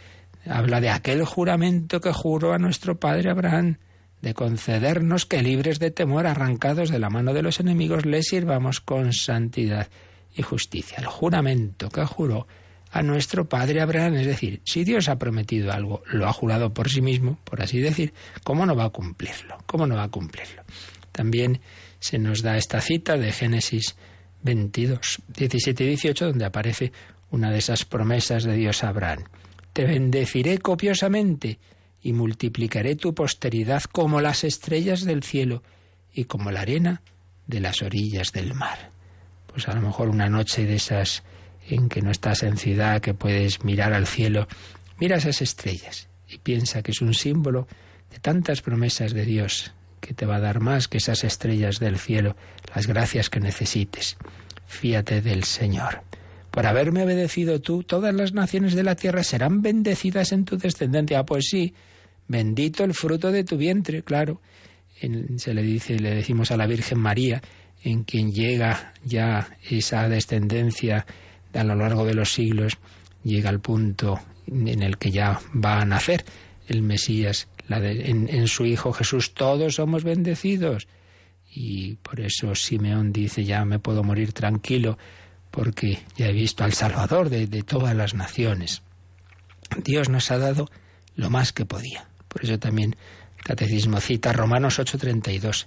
[0.47, 3.79] habla de aquel juramento que juró a nuestro padre Abraham
[4.23, 8.81] de concedernos que libres de temor, arrancados de la mano de los enemigos, le sirvamos
[8.81, 9.89] con santidad
[10.35, 10.99] y justicia.
[10.99, 12.47] El juramento que juró
[12.97, 14.15] a nuestro padre Abraham.
[14.15, 17.79] Es decir, si Dios ha prometido algo, lo ha jurado por sí mismo, por así
[17.79, 19.59] decir, ¿cómo no va a cumplirlo?
[19.67, 20.63] ¿Cómo no va a cumplirlo?
[21.13, 21.61] También
[22.01, 23.97] se nos da esta cita de Génesis
[24.45, 26.93] 22, 17 y 18, donde aparece
[27.31, 29.25] una de esas promesas de Dios a Abraham.
[29.75, 31.59] Te bendeciré copiosamente
[32.01, 35.63] y multiplicaré tu posteridad como las estrellas del cielo
[36.15, 37.03] y como la arena
[37.47, 38.91] de las orillas del mar.
[39.49, 41.25] Pues a lo mejor una noche de esas
[41.69, 44.49] en que no estás en ciudad, que puedes mirar al cielo,
[44.99, 47.67] mira esas estrellas y piensa que es un símbolo
[48.11, 51.99] de tantas promesas de Dios que te va a dar más que esas estrellas del
[51.99, 52.37] cielo,
[52.75, 54.17] las gracias que necesites.
[54.67, 56.03] Fíate del Señor.
[56.51, 61.19] Por haberme obedecido tú, todas las naciones de la tierra serán bendecidas en tu descendencia.
[61.19, 61.75] Ah, pues sí,
[62.29, 64.41] bendito el fruto de tu vientre, claro.
[65.37, 67.43] se le dice, le decimos a la Virgen María,
[67.83, 71.07] en quien llega ya esa descendencia
[71.57, 72.79] a lo largo de los siglos,
[73.23, 76.25] llega al punto en el que ya va a nacer
[76.69, 80.89] el Mesías, en, su Hijo Jesús todos somos bendecidos.
[81.53, 84.99] Y por eso Simeón dice, ya me puedo morir tranquilo,
[85.51, 88.83] porque ya he visto al Salvador de, de todas las naciones.
[89.83, 90.69] Dios nos ha dado
[91.15, 92.09] lo más que podía.
[92.29, 92.97] Por eso también
[93.39, 95.67] el Catecismo cita Romanos 8:32.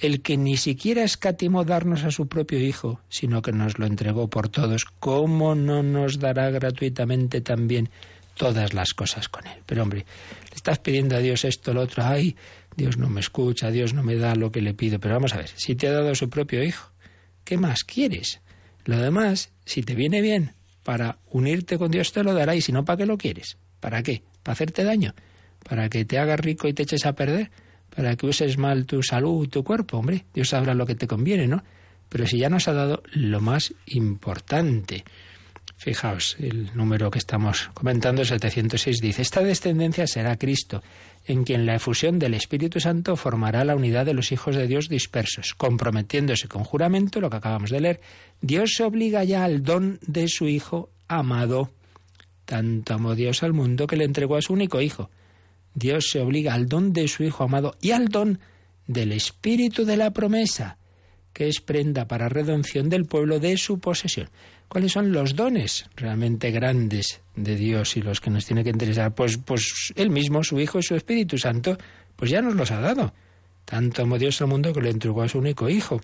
[0.00, 4.28] El que ni siquiera escatimó darnos a su propio Hijo, sino que nos lo entregó
[4.28, 7.90] por todos, ¿cómo no nos dará gratuitamente también
[8.40, 9.58] todas las cosas con Él.
[9.66, 10.06] Pero hombre,
[10.48, 12.36] le estás pidiendo a Dios esto, lo otro, ay,
[12.74, 14.98] Dios no me escucha, Dios no me da lo que le pido.
[14.98, 16.90] Pero vamos a ver, si te ha dado su propio hijo,
[17.44, 18.40] ¿qué más quieres?
[18.86, 22.72] Lo demás, si te viene bien para unirte con Dios, te lo dará, y si
[22.72, 23.58] no, ¿para qué lo quieres?
[23.78, 24.22] ¿Para qué?
[24.42, 25.14] ¿Para hacerte daño?
[25.68, 27.50] ¿Para que te hagas rico y te eches a perder?
[27.94, 29.98] ¿Para que uses mal tu salud, tu cuerpo?
[29.98, 31.62] Hombre, Dios sabrá lo que te conviene, ¿no?
[32.08, 35.04] Pero si ya nos ha dado lo más importante,
[35.80, 40.82] Fijaos, el número que estamos comentando, 706, dice, esta descendencia será Cristo,
[41.24, 44.90] en quien la efusión del Espíritu Santo formará la unidad de los hijos de Dios
[44.90, 45.54] dispersos.
[45.54, 48.00] Comprometiéndose con juramento, lo que acabamos de leer,
[48.42, 51.70] Dios se obliga ya al don de su Hijo amado.
[52.44, 55.08] Tanto amó Dios al mundo que le entregó a su único Hijo.
[55.74, 58.40] Dios se obliga al don de su Hijo amado y al don
[58.86, 60.76] del Espíritu de la promesa,
[61.32, 64.28] que es prenda para redención del pueblo de su posesión.
[64.68, 69.14] ¿Cuáles son los dones realmente grandes de Dios y los que nos tiene que interesar?
[69.14, 71.76] Pues, pues Él mismo, su Hijo y su Espíritu Santo,
[72.16, 73.12] pues ya nos los ha dado.
[73.64, 76.00] Tanto amó Dios al mundo que le entregó a su único Hijo.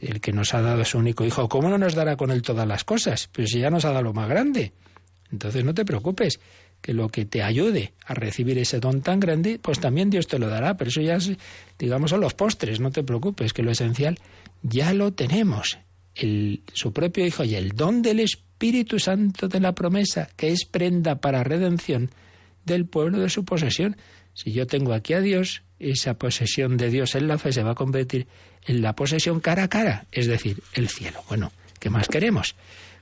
[0.00, 2.42] El que nos ha dado a su único Hijo, ¿cómo no nos dará con Él
[2.42, 3.28] todas las cosas?
[3.32, 4.72] Pues ya nos ha dado lo más grande.
[5.30, 6.40] Entonces no te preocupes,
[6.84, 10.38] que lo que te ayude a recibir ese don tan grande, pues también Dios te
[10.38, 10.76] lo dará.
[10.76, 11.16] Pero eso ya,
[11.78, 14.18] digamos, son los postres, no te preocupes, que lo esencial
[14.62, 15.78] ya lo tenemos
[16.14, 21.22] su propio Hijo y el don del Espíritu Santo de la promesa, que es prenda
[21.22, 22.10] para redención
[22.66, 23.96] del pueblo de su posesión.
[24.34, 27.70] Si yo tengo aquí a Dios, esa posesión de Dios en la fe se va
[27.70, 28.26] a convertir
[28.66, 31.24] en la posesión cara a cara, es decir, el cielo.
[31.30, 32.56] Bueno, ¿qué más queremos?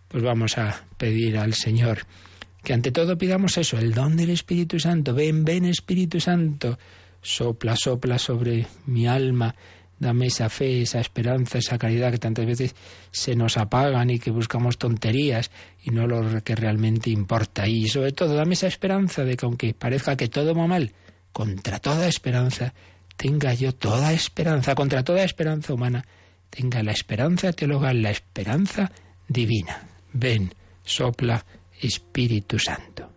[0.07, 2.07] Pues vamos a pedir al Señor
[2.63, 5.15] que ante todo pidamos eso, el don del Espíritu Santo.
[5.15, 6.79] Ven, ven Espíritu Santo,
[7.21, 9.55] sopla, sopla sobre mi alma
[10.03, 12.75] Dame esa fe, esa esperanza, esa caridad que tantas veces
[13.13, 15.53] se nos apagan y que buscamos tonterías
[15.85, 17.69] y no lo que realmente importa.
[17.69, 20.91] Y sobre todo, dame esa esperanza de que aunque parezca que todo va mal,
[21.33, 22.75] contra toda esperanza,
[23.17, 26.05] tenga yo toda esperanza, contra toda esperanza humana,
[26.51, 28.91] tenga la esperanza teologal, la esperanza
[29.29, 29.87] divina.
[30.15, 31.45] Ven, sopla,
[31.83, 33.13] Espíritu Santo.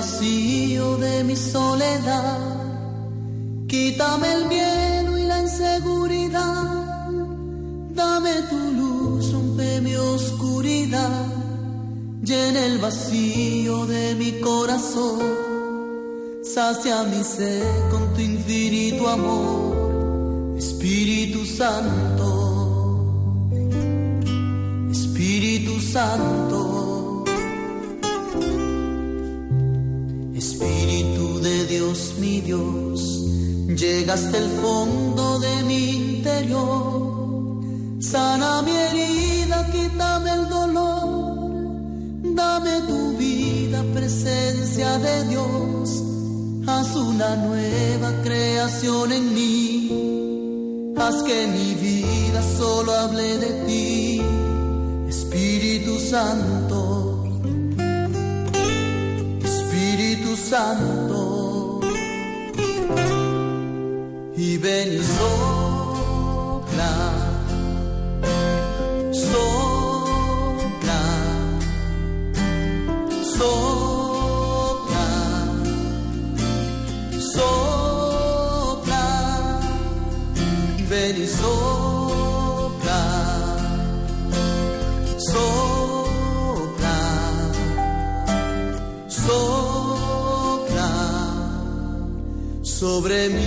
[0.00, 2.38] vacío de mi soledad.
[3.68, 6.09] Quítame el miedo y la inseguridad.
[12.30, 15.18] Llena el vacío de mi corazón.
[16.44, 20.56] Sacia mi sed con tu infinito amor.
[20.56, 22.28] Espíritu Santo.
[24.92, 26.80] Espíritu Santo.
[31.70, 33.26] Dios, mi Dios,
[33.76, 37.62] llega hasta fondo de mi interior.
[38.00, 40.59] Sana mi herida, quítame el dolor.
[42.62, 46.02] Dame tu vida, presencia de Dios.
[46.66, 50.92] Haz una nueva creación en mí.
[50.94, 54.22] Haz que mi vida solo hable de ti,
[55.08, 57.24] Espíritu Santo.
[59.42, 61.80] Espíritu Santo
[64.36, 64.98] y ven y
[93.00, 93.46] sobre mí.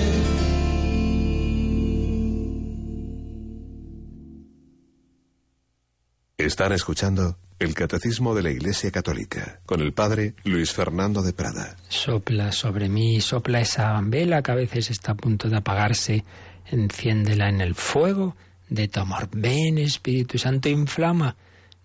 [6.38, 11.78] Están escuchando el Catecismo de la Iglesia Católica con el Padre Luis Fernando de Prada.
[11.88, 16.26] Sopla sobre mí, sopla esa vela que a veces está a punto de apagarse,
[16.66, 18.36] enciéndela en el fuego
[18.70, 19.30] de tu amor.
[19.32, 21.36] Ven Espíritu Santo, inflama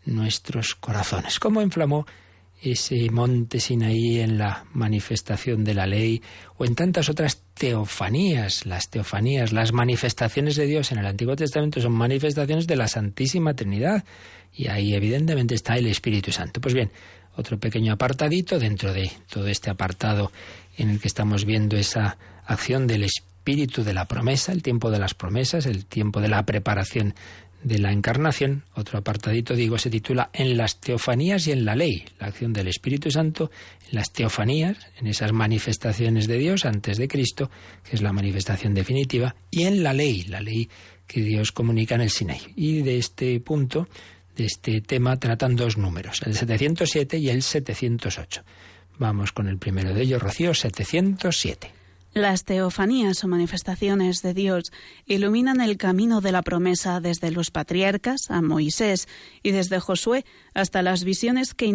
[0.07, 1.39] nuestros corazones.
[1.39, 2.07] ¿Cómo inflamó
[2.61, 6.23] ese monte Sinaí en la manifestación de la ley
[6.57, 11.81] o en tantas otras teofanías, las teofanías, las manifestaciones de Dios en el Antiguo Testamento
[11.81, 14.05] son manifestaciones de la Santísima Trinidad
[14.53, 16.61] y ahí evidentemente está el Espíritu Santo.
[16.61, 16.91] Pues bien,
[17.37, 20.33] otro pequeño apartadito dentro de todo este apartado
[20.77, 24.99] en el que estamos viendo esa acción del Espíritu de la promesa, el tiempo de
[24.99, 27.15] las promesas, el tiempo de la preparación
[27.63, 32.05] de la encarnación, otro apartadito, digo, se titula En las teofanías y en la ley,
[32.21, 33.51] la acción del Espíritu Santo
[33.89, 37.51] en las teofanías, en esas manifestaciones de Dios antes de Cristo,
[37.83, 40.69] que es la manifestación definitiva, y en la ley, la ley
[41.07, 42.43] que Dios comunica en el Sinaí.
[42.55, 43.89] Y de este punto,
[44.37, 48.43] de este tema, tratan dos números, el 707 y el 708.
[48.99, 51.78] Vamos con el primero de ellos, Rocío, 707.
[52.19, 54.73] Las teofanías o manifestaciones de Dios
[55.07, 59.07] iluminan el camino de la promesa desde los patriarcas a Moisés
[59.45, 61.73] y desde Josué hasta las visiones que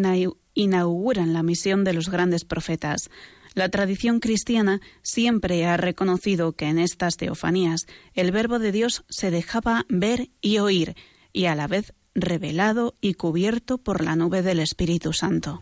[0.54, 3.10] inauguran la misión de los grandes profetas.
[3.54, 9.32] La tradición cristiana siempre ha reconocido que en estas teofanías el verbo de Dios se
[9.32, 10.96] dejaba ver y oír
[11.32, 15.62] y a la vez revelado y cubierto por la nube del Espíritu Santo.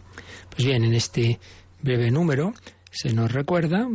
[0.49, 1.39] Pues bien, en este
[1.83, 2.55] breve número
[2.89, 3.87] se nos recuerda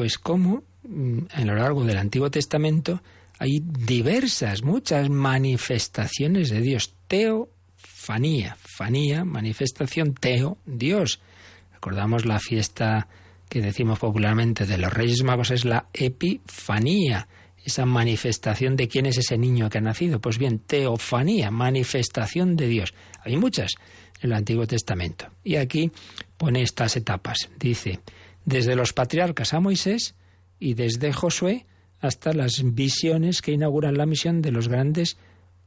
[0.00, 3.02] pues cómo mm, a lo largo del Antiguo Testamento
[3.38, 6.94] hay diversas, muchas manifestaciones de Dios.
[7.06, 11.20] Teofanía, fanía, manifestación, teo, Dios.
[11.74, 13.08] Recordamos la fiesta
[13.50, 17.28] que decimos popularmente de los Reyes Magos es la Epifanía,
[17.62, 20.18] esa manifestación de quién es ese niño que ha nacido.
[20.18, 22.94] Pues bien, teofanía, manifestación de Dios.
[23.22, 23.72] Hay muchas
[24.22, 25.26] en el Antiguo Testamento.
[25.44, 25.92] Y aquí
[26.38, 27.50] pone estas etapas.
[27.58, 28.00] Dice,
[28.44, 30.14] desde los patriarcas a Moisés
[30.58, 31.66] y desde Josué
[32.00, 35.16] hasta las visiones que inauguran la misión de los grandes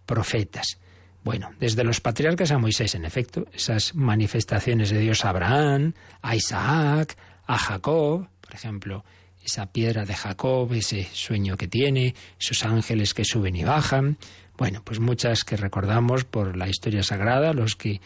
[0.05, 0.79] profetas.
[1.23, 6.36] Bueno, desde los patriarcas a Moisés, en efecto, esas manifestaciones de Dios a Abraham, a
[6.36, 9.05] Isaac, a Jacob, por ejemplo,
[9.43, 14.17] esa piedra de Jacob, ese sueño que tiene, esos ángeles que suben y bajan,
[14.57, 18.01] bueno, pues muchas que recordamos por la historia sagrada, los que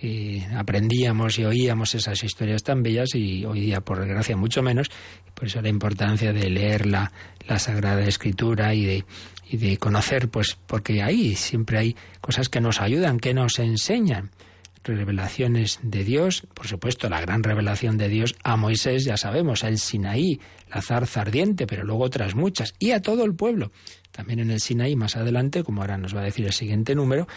[0.00, 4.90] y aprendíamos y oíamos esas historias tan bellas y hoy día, por desgracia, mucho menos.
[5.34, 7.12] Por eso la importancia de leer la,
[7.46, 9.04] la Sagrada Escritura y de,
[9.50, 14.30] y de conocer, pues porque ahí siempre hay cosas que nos ayudan, que nos enseñan
[14.96, 19.78] revelaciones de Dios, por supuesto la gran revelación de Dios a Moisés, ya sabemos, el
[19.78, 20.40] Sinaí,
[20.72, 23.70] la zarza ardiente, pero luego otras muchas, y a todo el pueblo.
[24.10, 27.28] También en el Sinaí, más adelante, como ahora nos va a decir el siguiente número,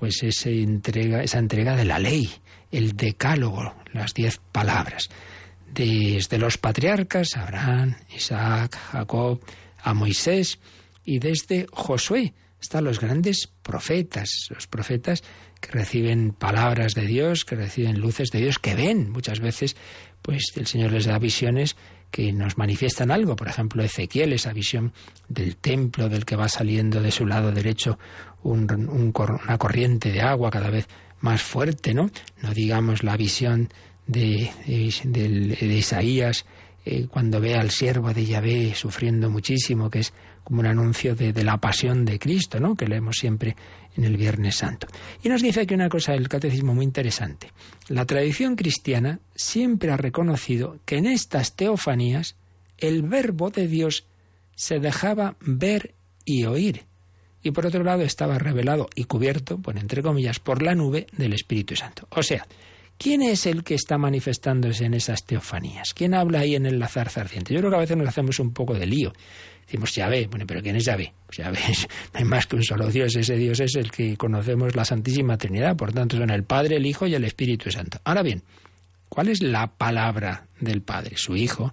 [0.00, 2.30] pues esa entrega, esa entrega de la ley,
[2.72, 5.10] el decálogo, las diez palabras.
[5.72, 9.40] Desde los patriarcas, Abraham, Isaac, Jacob,
[9.78, 10.58] a Moisés,
[11.04, 15.22] y desde Josué hasta los grandes profetas, los profetas
[15.60, 19.76] que reciben palabras de Dios, que reciben luces de Dios, que ven muchas veces,
[20.22, 21.76] pues el Señor les da visiones
[22.10, 23.36] que nos manifiestan algo.
[23.36, 24.92] Por ejemplo, Ezequiel, esa visión
[25.28, 27.98] del templo del que va saliendo de su lado derecho
[28.42, 30.88] una corriente de agua cada vez
[31.20, 32.10] más fuerte, ¿no?
[32.42, 33.68] No digamos la visión
[34.06, 34.50] de,
[35.60, 36.46] Isaías
[36.84, 40.12] eh, cuando ve al siervo de Yahvé sufriendo muchísimo, que es
[40.42, 42.74] como un anuncio de, de, la pasión de Cristo, ¿no?
[42.74, 43.54] Que leemos siempre
[43.96, 44.86] en el Viernes Santo.
[45.22, 47.52] Y nos dice aquí una cosa del catecismo muy interesante.
[47.88, 52.36] La tradición cristiana siempre ha reconocido que en estas teofanías
[52.78, 54.06] el verbo de Dios
[54.54, 56.89] se dejaba ver y oír
[57.42, 61.32] y por otro lado estaba revelado y cubierto, pone entre comillas, por la nube del
[61.32, 62.06] Espíritu Santo.
[62.10, 62.46] O sea,
[62.98, 65.94] ¿quién es el que está manifestándose en esas teofanías?
[65.94, 67.54] ¿Quién habla ahí en el lazar zarciente?
[67.54, 69.12] Yo creo que a veces nos hacemos un poco de lío.
[69.64, 71.12] Decimos Yahvé, bueno, pero ¿quién es Yahvé?
[71.26, 71.60] Pues Yahvé
[72.14, 75.38] no hay más que un solo Dios, ese Dios es el que conocemos la Santísima
[75.38, 78.00] Trinidad, por tanto son el Padre, el Hijo y el Espíritu Santo.
[78.04, 78.42] Ahora bien,
[79.08, 81.16] ¿cuál es la palabra del Padre?
[81.16, 81.72] Su Hijo.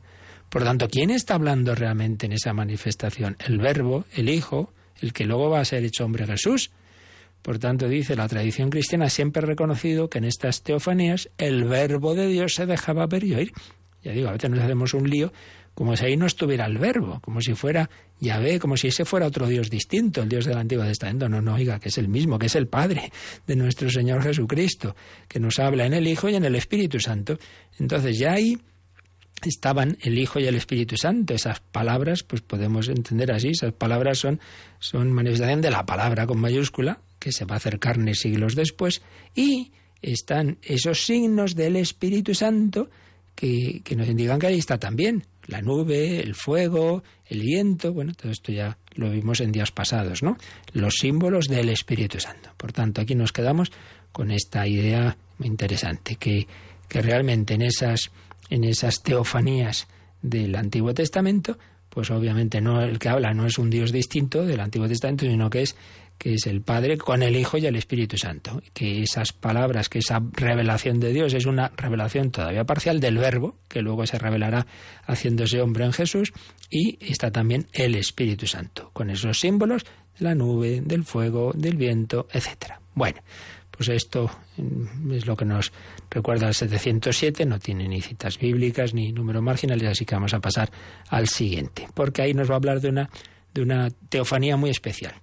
[0.49, 3.36] Por tanto, ¿quién está hablando realmente en esa manifestación?
[3.45, 6.71] El Verbo, el Hijo, el que luego va a ser hecho hombre Jesús.
[7.41, 12.15] Por tanto, dice la tradición cristiana siempre ha reconocido que en estas teofanías el verbo
[12.15, 13.51] de Dios se dejaba ver y oír.
[14.03, 15.31] Ya digo, a veces nos hacemos un lío
[15.77, 17.87] como si ahí no estuviera el verbo, como si fuera
[18.19, 21.29] Yahvé, como si ese fuera otro Dios distinto, el Dios del Antiguo Testamento.
[21.29, 23.11] No, no, oiga, que es el mismo, que es el Padre
[23.45, 24.95] de nuestro Señor Jesucristo,
[25.27, 27.37] que nos habla en el Hijo y en el Espíritu Santo.
[27.77, 28.57] Entonces ya ahí
[29.43, 31.33] estaban el Hijo y el Espíritu Santo.
[31.33, 34.39] Esas palabras, pues podemos entender así, esas palabras son,
[34.79, 39.01] son manifestación de la palabra con mayúscula, que se va a hacer carne siglos después,
[39.35, 39.71] y
[40.01, 42.89] están esos signos del Espíritu Santo
[43.35, 48.13] que, que nos indican que ahí está también la nube, el fuego, el viento, bueno,
[48.13, 50.38] todo esto ya lo vimos en días pasados, ¿no?
[50.73, 52.51] Los símbolos del Espíritu Santo.
[52.57, 53.71] Por tanto, aquí nos quedamos
[54.11, 56.47] con esta idea muy interesante, que,
[56.88, 58.11] que realmente en esas,
[58.49, 59.87] en esas teofanías
[60.21, 61.57] del Antiguo Testamento,
[61.89, 65.49] pues obviamente no el que habla no es un Dios distinto del Antiguo Testamento, sino
[65.49, 65.75] que es
[66.17, 68.61] que es el Padre con el Hijo y el Espíritu Santo.
[68.73, 73.55] Que esas palabras, que esa revelación de Dios es una revelación todavía parcial del Verbo,
[73.67, 74.65] que luego se revelará
[75.05, 76.33] haciéndose hombre en Jesús,
[76.69, 79.85] y está también el Espíritu Santo, con esos símbolos
[80.17, 82.73] de la nube, del fuego, del viento, etc.
[82.95, 83.21] Bueno,
[83.78, 84.30] pues esto
[85.11, 85.71] es lo que nos
[86.09, 90.39] recuerda el 707, no tiene ni citas bíblicas ni número marginal, así que vamos a
[90.39, 90.71] pasar
[91.09, 93.09] al siguiente, porque ahí nos va a hablar de una,
[93.53, 95.13] de una teofanía muy especial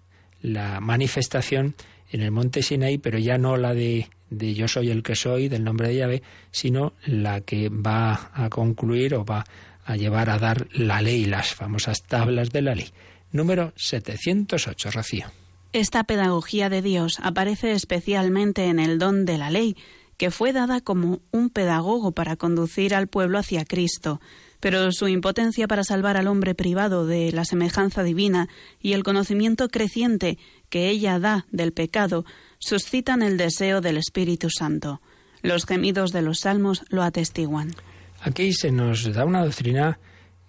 [0.45, 1.75] la manifestación
[2.11, 5.49] en el monte Sinaí, pero ya no la de, de yo soy el que soy,
[5.49, 9.45] del nombre de Yahvé, sino la que va a concluir o va
[9.87, 12.91] a llevar a dar la ley, las famosas tablas de la ley.
[13.33, 15.44] Número 708, Rocío.
[15.75, 19.77] Esta pedagogía de Dios aparece especialmente en el don de la ley,
[20.17, 24.21] que fue dada como un pedagogo para conducir al pueblo hacia Cristo,
[24.61, 28.49] pero su impotencia para salvar al hombre privado de la semejanza divina
[28.81, 32.25] y el conocimiento creciente que ella da del pecado
[32.61, 35.01] suscitan el deseo del Espíritu Santo.
[35.43, 37.73] Los gemidos de los salmos lo atestiguan.
[38.21, 39.99] Aquí se nos da una doctrina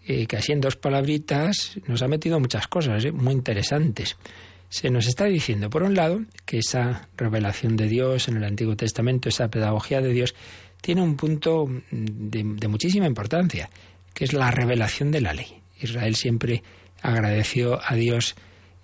[0.05, 4.17] eh, que así en dos palabritas nos ha metido muchas cosas eh, muy interesantes.
[4.69, 8.75] Se nos está diciendo, por un lado, que esa revelación de Dios en el Antiguo
[8.75, 10.35] Testamento, esa pedagogía de Dios,
[10.81, 13.69] tiene un punto de muchísima importancia
[14.15, 15.61] que es la revelación de la ley.
[15.79, 16.63] Israel siempre
[17.01, 18.35] agradeció a Dios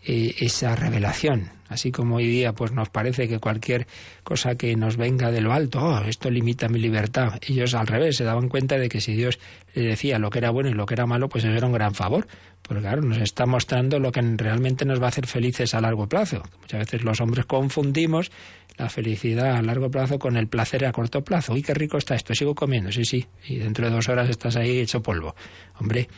[0.03, 1.49] eh, esa revelación.
[1.71, 3.87] Así como hoy día pues nos parece que cualquier
[4.25, 7.39] cosa que nos venga de lo alto, oh, esto limita mi libertad.
[7.47, 9.39] Ellos al revés se daban cuenta de que si Dios
[9.73, 11.71] les decía lo que era bueno y lo que era malo, pues eso era un
[11.71, 12.27] gran favor.
[12.61, 16.07] Porque claro, nos está mostrando lo que realmente nos va a hacer felices a largo
[16.09, 16.43] plazo.
[16.59, 18.31] Muchas veces los hombres confundimos
[18.77, 21.53] la felicidad a largo plazo con el placer a corto plazo.
[21.53, 23.25] Uy, qué rico está esto, sigo comiendo, sí, sí.
[23.47, 25.35] Y dentro de dos horas estás ahí hecho polvo.
[25.79, 26.09] Hombre,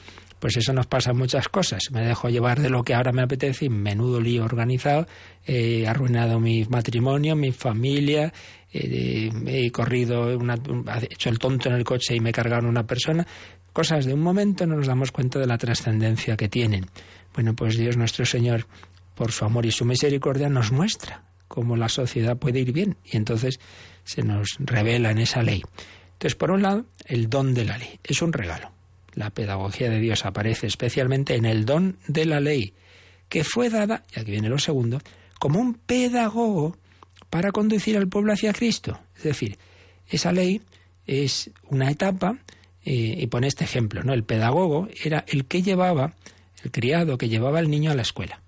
[0.44, 1.84] pues eso nos pasa muchas cosas.
[1.92, 5.08] Me dejo llevar de lo que ahora me apetece y menudo lío organizado.
[5.46, 8.34] He arruinado mi matrimonio, mi familia,
[8.74, 12.86] he corrido, una, he hecho el tonto en el coche y me he cargado una
[12.86, 13.26] persona.
[13.72, 16.88] Cosas de un momento no nos damos cuenta de la trascendencia que tienen.
[17.34, 18.68] Bueno, pues Dios nuestro Señor,
[19.16, 22.98] por su amor y su misericordia, nos muestra cómo la sociedad puede ir bien.
[23.06, 23.62] Y entonces
[24.04, 25.64] se nos revela en esa ley.
[26.12, 27.98] Entonces, por un lado, el don de la ley.
[28.04, 28.74] Es un regalo
[29.14, 32.74] la pedagogía de Dios aparece especialmente en el don de la ley,
[33.30, 35.00] que fue dada, y aquí viene lo segundo,
[35.40, 36.78] como un pedagogo
[37.30, 39.00] para conducir al pueblo hacia Cristo.
[39.18, 39.58] Es decir,
[40.08, 40.62] esa ley
[41.06, 42.38] es una etapa,
[42.86, 44.14] eh, y pone este ejemplo, ¿no?
[44.14, 46.14] El pedagogo era el que llevaba,
[46.64, 48.42] el criado que llevaba al niño a la escuela.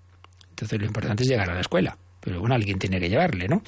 [0.50, 3.62] Entonces lo importante es llegar a la escuela, pero bueno, alguien tiene que llevarle, ¿no?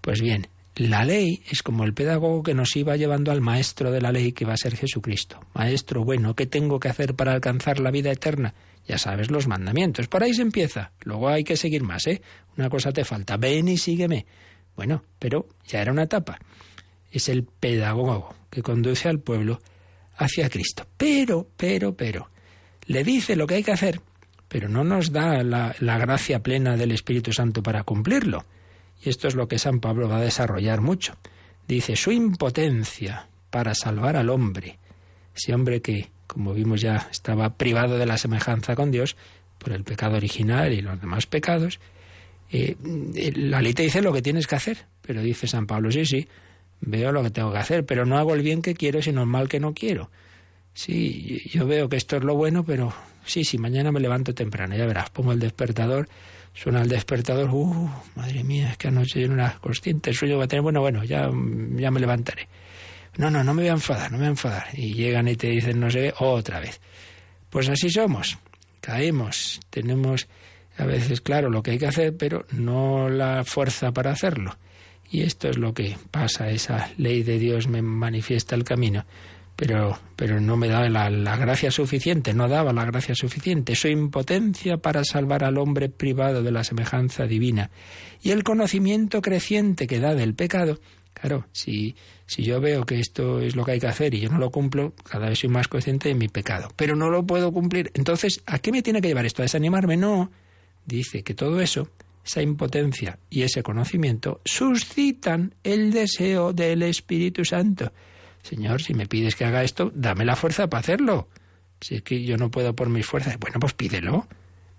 [0.00, 4.00] Pues bien, la ley es como el pedagogo que nos iba llevando al maestro de
[4.00, 5.40] la ley, que va a ser Jesucristo.
[5.54, 8.54] Maestro, bueno, ¿qué tengo que hacer para alcanzar la vida eterna?
[8.86, 10.08] Ya sabes los mandamientos.
[10.08, 10.92] Por ahí se empieza.
[11.02, 12.22] Luego hay que seguir más, ¿eh?
[12.56, 13.36] Una cosa te falta.
[13.36, 14.26] Ven y sígueme.
[14.76, 16.38] Bueno, pero ya era una etapa.
[17.10, 19.60] Es el pedagogo que conduce al pueblo
[20.16, 20.86] hacia Cristo.
[20.96, 22.30] Pero, pero, pero,
[22.86, 24.00] le dice lo que hay que hacer,
[24.48, 28.44] pero no nos da la, la gracia plena del Espíritu Santo para cumplirlo.
[29.02, 31.16] Y esto es lo que San Pablo va a desarrollar mucho.
[31.66, 34.78] Dice, su impotencia para salvar al hombre,
[35.34, 39.16] ese hombre que, como vimos ya, estaba privado de la semejanza con Dios
[39.58, 41.80] por el pecado original y los demás pecados,
[42.52, 42.76] eh,
[43.36, 46.28] la ley te dice lo que tienes que hacer, pero dice San Pablo, sí, sí,
[46.80, 49.26] veo lo que tengo que hacer, pero no hago el bien que quiero, sino el
[49.28, 50.10] mal que no quiero.
[50.72, 52.92] Sí, yo veo que esto es lo bueno, pero
[53.24, 56.08] sí, sí, mañana me levanto temprano, ya verás, pongo el despertador
[56.60, 60.44] suena el despertador, uh, madre mía, es que anoche yo no era consciente, sueño va
[60.44, 61.30] a tener, bueno, bueno, ya,
[61.76, 62.48] ya me levantaré.
[63.16, 64.66] No, no, no me voy a enfadar, no me voy a enfadar.
[64.74, 66.78] Y llegan y te dicen, no sé, otra vez.
[67.48, 68.38] Pues así somos,
[68.82, 70.28] caemos, tenemos
[70.76, 74.58] a veces claro lo que hay que hacer, pero no la fuerza para hacerlo.
[75.10, 79.06] Y esto es lo que pasa, esa ley de Dios me manifiesta el camino,
[79.60, 83.74] pero, pero no me daba la, gracia suficiente, no daba la gracia suficiente.
[83.76, 87.70] Su impotencia para salvar al hombre privado de la semejanza divina
[88.22, 90.80] y el conocimiento creciente que da del pecado.
[91.12, 91.94] Claro, si,
[92.24, 94.50] si yo veo que esto es lo que hay que hacer y yo no lo
[94.50, 97.90] cumplo, cada vez soy más consciente de mi pecado, pero no lo puedo cumplir.
[97.92, 99.42] Entonces, ¿a qué me tiene que llevar esto?
[99.42, 99.98] ¿A desanimarme?
[99.98, 100.30] No.
[100.86, 101.90] Dice que todo eso
[102.24, 107.92] esa impotencia y ese conocimiento suscitan el deseo del Espíritu Santo.
[108.42, 111.28] Señor, si me pides que haga esto, dame la fuerza para hacerlo.
[111.80, 114.26] Si es que yo no puedo por mis fuerzas, bueno, pues pídelo.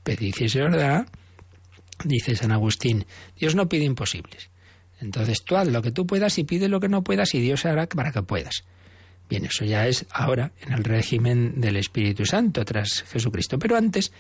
[0.04, 1.06] Pedid y.
[2.04, 3.06] Dice San Agustín,
[3.38, 4.50] Dios no pide imposibles.
[5.00, 7.66] Entonces tú haz lo que tú puedas y pide lo que no puedas y Dios
[7.66, 8.64] hará para que puedas.
[9.30, 13.58] Bien, eso ya es ahora en el régimen del Espíritu Santo tras Jesucristo.
[13.58, 14.12] Pero antes,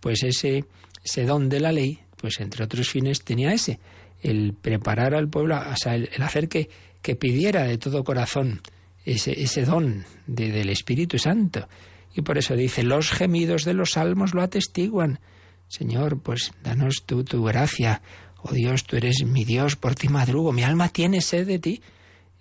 [0.00, 0.64] pues ese,
[1.04, 3.78] ese don de la ley, pues entre otros fines tenía ese,
[4.22, 6.68] el preparar al pueblo, o sea, el, hacer que,
[7.00, 8.60] que pidiera de todo corazón
[9.06, 11.68] ese, don del Espíritu Santo.
[12.14, 15.20] Y por eso dice, los gemidos de los salmos lo atestiguan.
[15.68, 18.02] Señor, pues danos tú tu gracia.
[18.42, 20.52] Oh Dios, tú eres mi Dios, por ti madrugo.
[20.52, 21.82] Mi alma tiene sed de ti.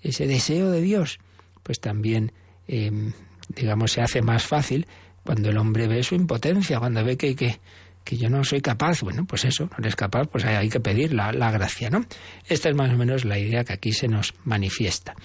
[0.01, 1.19] Ese deseo de Dios,
[1.63, 2.31] pues también,
[2.67, 3.13] em,
[3.49, 4.87] digamos, se hace más fácil
[5.23, 7.59] cuando el hombre ve su impotencia, cuando ve que, que,
[8.03, 9.01] que yo no soy capaz.
[9.01, 12.05] Bueno, pues eso, no eres capaz, pues hay, hay que pedir la, la gracia, ¿no?
[12.47, 15.15] Esta es más o menos la idea que aquí se nos manifiesta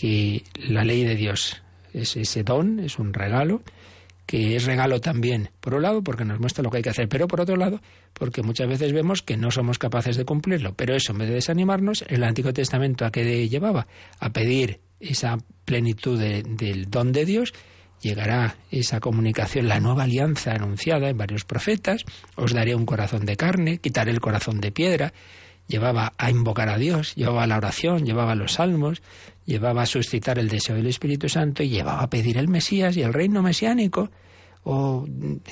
[0.00, 3.62] que la ley de Dios es ese don, es un regalo,
[4.24, 7.06] que es regalo también, por un lado, porque nos muestra lo que hay que hacer,
[7.06, 7.82] pero por otro lado,
[8.14, 10.72] porque muchas veces vemos que no somos capaces de cumplirlo.
[10.74, 13.88] Pero eso, en vez de desanimarnos, el Antiguo Testamento a qué llevaba?
[14.18, 15.36] A pedir esa
[15.66, 17.52] plenitud del don de Dios,
[18.00, 22.04] llegará esa comunicación, la nueva alianza anunciada en varios profetas,
[22.36, 25.12] os daré un corazón de carne, quitaré el corazón de piedra,
[25.66, 29.02] llevaba a invocar a Dios, llevaba a la oración, llevaba a los salmos,
[29.50, 33.02] llevaba a suscitar el deseo del Espíritu Santo y llevaba a pedir el Mesías y
[33.02, 34.10] el reino mesiánico.
[34.62, 35.06] Oh,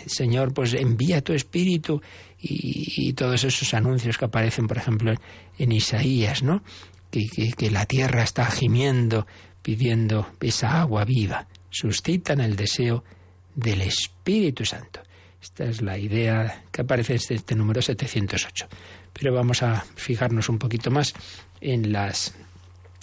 [0.06, 2.00] Señor, pues envía tu Espíritu
[2.38, 5.14] y, todos esos anuncios que aparecen, por ejemplo,
[5.58, 6.62] en Isaías, ¿no?
[7.10, 7.26] Que,
[7.56, 9.26] que la tierra está gimiendo,
[9.62, 11.48] pidiendo esa agua viva.
[11.70, 13.02] Suscitan el deseo
[13.56, 15.00] del Espíritu Santo.
[15.42, 18.68] Esta es la idea que aparece en este número 708
[19.18, 21.14] pero vamos a fijarnos un poquito más
[21.60, 22.34] en las,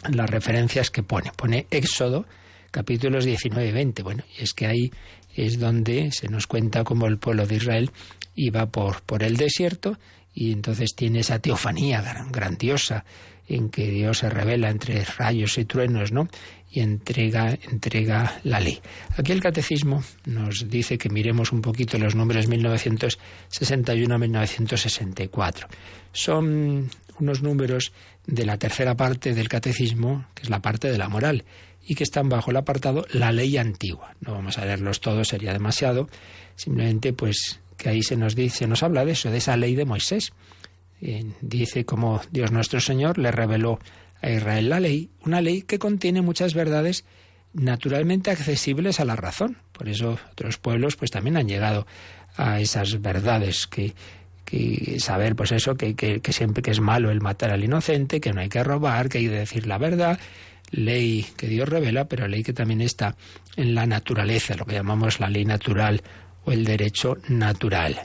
[0.09, 1.31] las referencias que pone.
[1.35, 2.25] Pone Éxodo,
[2.71, 4.03] capítulos 19 y 20.
[4.03, 4.91] Bueno, y es que ahí
[5.35, 7.91] es donde se nos cuenta cómo el pueblo de Israel
[8.35, 9.97] iba por, por el desierto
[10.33, 13.05] y entonces tiene esa teofanía grandiosa
[13.47, 16.27] en que Dios se revela entre rayos y truenos, ¿no?
[16.71, 18.81] Y entrega, entrega la ley.
[19.17, 25.67] Aquí el catecismo nos dice que miremos un poquito los números 1961 a 1964.
[26.11, 26.89] Son
[27.19, 27.93] unos números
[28.27, 31.45] de la tercera parte del catecismo, que es la parte de la moral,
[31.87, 34.15] y que están bajo el apartado la ley antigua.
[34.21, 36.09] No vamos a leerlos todos, sería demasiado.
[36.55, 39.85] Simplemente, pues, que ahí se nos dice, nos habla de eso, de esa ley de
[39.85, 40.33] Moisés
[41.41, 43.79] dice como Dios nuestro Señor le reveló
[44.21, 47.05] a Israel la ley, una ley que contiene muchas verdades
[47.53, 49.57] naturalmente accesibles a la razón.
[49.71, 51.85] Por eso otros pueblos pues también han llegado
[52.37, 53.93] a esas verdades que,
[54.45, 58.31] que saber pues eso, que, que, siempre que es malo el matar al inocente, que
[58.31, 60.19] no hay que robar, que hay que decir la verdad,
[60.71, 63.15] ley que Dios revela, pero ley que también está
[63.57, 66.01] en la naturaleza, lo que llamamos la ley natural
[66.45, 67.99] o el derecho natural.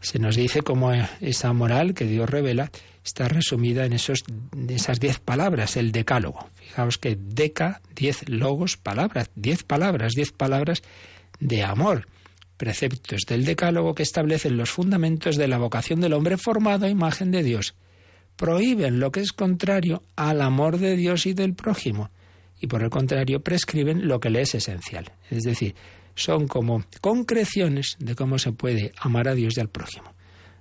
[0.00, 2.70] Se nos dice cómo esa moral que Dios revela
[3.04, 4.24] está resumida en esos,
[4.68, 6.48] esas diez palabras, el decálogo.
[6.54, 10.82] Fijaos que deca, diez logos, palabras, diez palabras, diez palabras
[11.38, 12.08] de amor.
[12.56, 17.30] Preceptos del decálogo que establecen los fundamentos de la vocación del hombre formado a imagen
[17.30, 17.74] de Dios.
[18.36, 22.10] Prohíben lo que es contrario al amor de Dios y del prójimo.
[22.60, 25.12] Y por el contrario, prescriben lo que le es esencial.
[25.30, 25.74] Es decir,
[26.14, 30.14] son como concreciones de cómo se puede amar a Dios y al prójimo.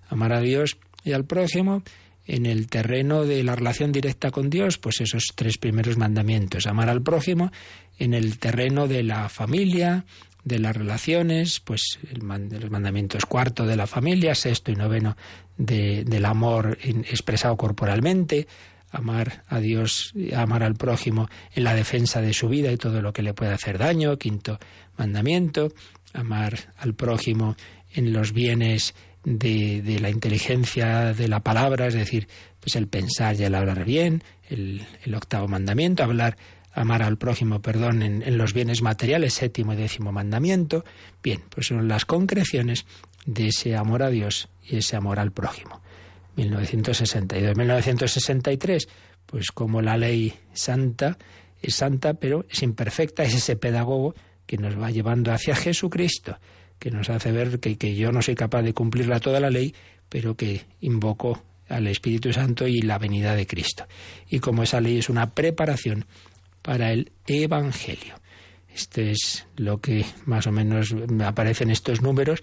[0.09, 1.83] Amar a Dios y al prójimo
[2.27, 6.65] en el terreno de la relación directa con Dios, pues esos tres primeros mandamientos.
[6.65, 7.51] Amar al prójimo
[7.97, 10.05] en el terreno de la familia,
[10.45, 15.17] de las relaciones, pues el los mandamientos cuarto de la familia, sexto y noveno
[15.57, 18.47] del amor expresado corporalmente,
[18.91, 23.11] amar a Dios, amar al prójimo en la defensa de su vida y todo lo
[23.11, 24.17] que le puede hacer daño.
[24.17, 24.59] Quinto
[24.97, 25.73] mandamiento,
[26.13, 27.57] amar al prójimo
[27.93, 28.93] en los bienes
[29.23, 32.27] de, de, la inteligencia de la palabra, es decir,
[32.59, 34.23] pues el pensar y el hablar bien.
[34.47, 36.37] El, el octavo mandamiento, hablar,
[36.75, 40.83] amar al prójimo, perdón, en, los bienes materiales, séptimo y décimo mandamiento.
[41.23, 42.85] Bien, pues son las concreciones
[43.25, 45.81] de ese amor a Dios y ese amor al prójimo.
[46.35, 47.55] 1962.
[47.55, 48.87] 1963,
[49.25, 51.17] pues como la ley santa
[51.61, 54.13] es santa, pero es imperfecta, es ese pedagogo
[54.45, 56.37] que nos va llevando hacia Jesucristo,
[56.77, 59.73] que nos hace ver que, que yo no soy capaz de cumplirla toda la ley,
[60.09, 63.87] pero que invoco al Espíritu Santo y la venida de Cristo.
[64.29, 66.05] Y como esa ley es una preparación
[66.65, 68.15] para el Evangelio.
[68.73, 72.41] Esto es lo que más o menos aparece en estos números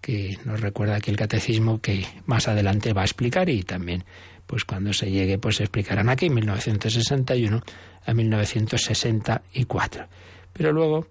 [0.00, 4.04] que nos recuerda aquí el catecismo que más adelante va a explicar y también
[4.46, 7.62] pues cuando se llegue pues se explicarán aquí en 1961
[8.06, 10.06] a 1964.
[10.52, 11.08] Pero luego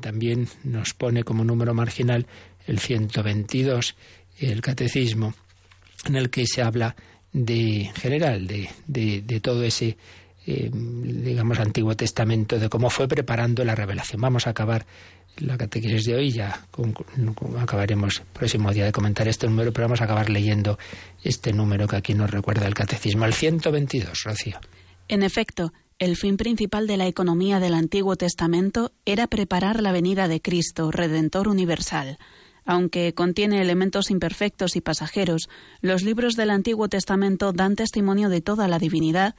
[0.00, 2.28] también nos pone como número marginal
[2.68, 3.96] el 122
[4.38, 5.34] el catecismo
[6.06, 6.94] en el que se habla
[7.32, 9.96] de general de, de todo ese
[10.46, 14.20] eh, digamos, Antiguo Testamento, de cómo fue preparando la revelación.
[14.20, 14.86] Vamos a acabar
[15.38, 16.66] la catequesis de hoy, ya
[17.58, 20.78] acabaremos el próximo día de comentar este número, pero vamos a acabar leyendo
[21.22, 24.58] este número que aquí nos recuerda el catecismo, el 122, Rocío.
[25.08, 30.28] En efecto, el fin principal de la economía del Antiguo Testamento era preparar la venida
[30.28, 32.18] de Cristo, Redentor universal.
[32.66, 35.48] Aunque contiene elementos imperfectos y pasajeros,
[35.82, 39.34] los libros del Antiguo Testamento dan testimonio de toda la divinidad,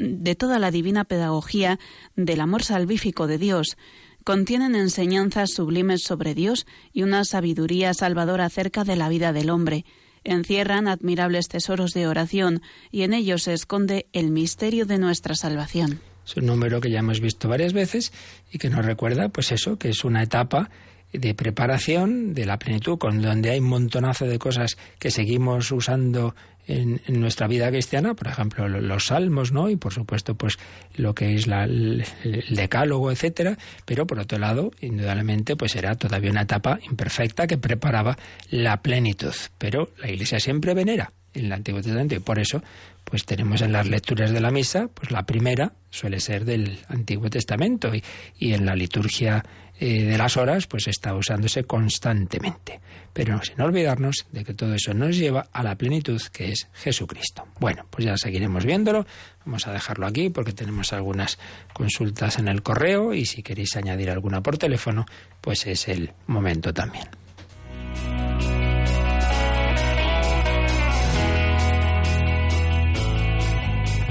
[0.00, 1.78] de toda la divina pedagogía
[2.16, 3.76] del amor salvífico de Dios,
[4.24, 9.84] contienen enseñanzas sublimes sobre Dios y una sabiduría salvadora acerca de la vida del hombre.
[10.24, 16.00] Encierran admirables tesoros de oración y en ellos se esconde el misterio de nuestra salvación.
[16.26, 18.12] Es un número que ya hemos visto varias veces
[18.52, 20.70] y que nos recuerda, pues eso, que es una etapa
[21.12, 26.34] de preparación de la plenitud, con donde hay un montonazo de cosas que seguimos usando
[26.70, 29.68] en, nuestra vida cristiana, por ejemplo, los salmos, ¿no?
[29.68, 30.58] Y por supuesto, pues
[30.96, 32.04] lo que es la, el,
[32.50, 33.58] decálogo, etcétera.
[33.84, 38.16] Pero por otro lado, indudablemente, pues era todavía una etapa imperfecta que preparaba
[38.50, 39.34] la plenitud.
[39.58, 42.62] Pero la Iglesia siempre venera en el Antiguo Testamento y por eso
[43.04, 47.30] pues tenemos en las lecturas de la misa pues la primera suele ser del Antiguo
[47.30, 48.02] Testamento y,
[48.36, 49.44] y en la liturgia
[49.82, 52.80] eh, de las horas, pues está usándose constantemente.
[53.14, 57.46] Pero sin olvidarnos de que todo eso nos lleva a la plenitud que es Jesucristo.
[57.58, 59.06] Bueno, pues ya seguiremos viéndolo.
[59.46, 61.38] Vamos a dejarlo aquí porque tenemos algunas
[61.72, 65.06] consultas en el correo y si queréis añadir alguna por teléfono,
[65.40, 67.08] pues es el momento también.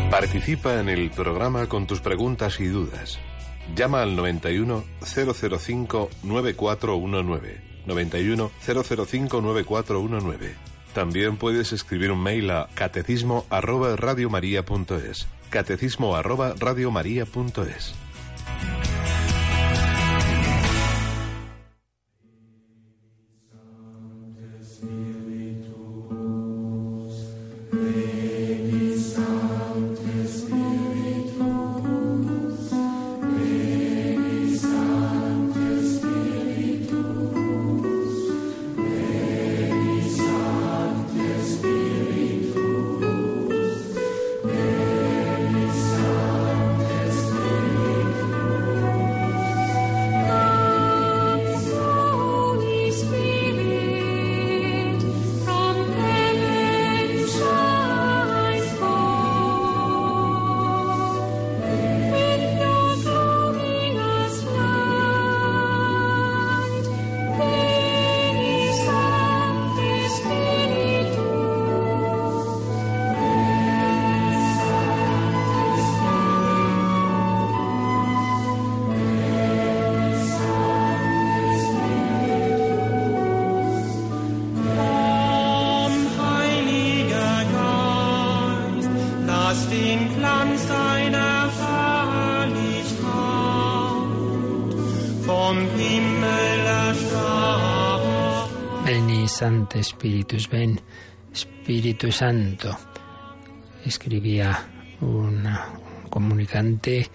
[0.09, 3.19] Participa en el programa con tus preguntas y dudas.
[3.75, 7.61] Llama al 91 005 9419.
[7.85, 10.55] 91 005 9419.
[10.93, 15.27] También puedes escribir un mail a catecismo arroba radiomaria.es.
[15.49, 17.95] Catecismo arroba radiomaria.es.
[99.79, 100.79] Espíritus, ven,
[101.33, 102.77] Espíritu Santo.
[103.85, 104.67] Escribía
[105.01, 105.47] un
[106.09, 107.09] comunicante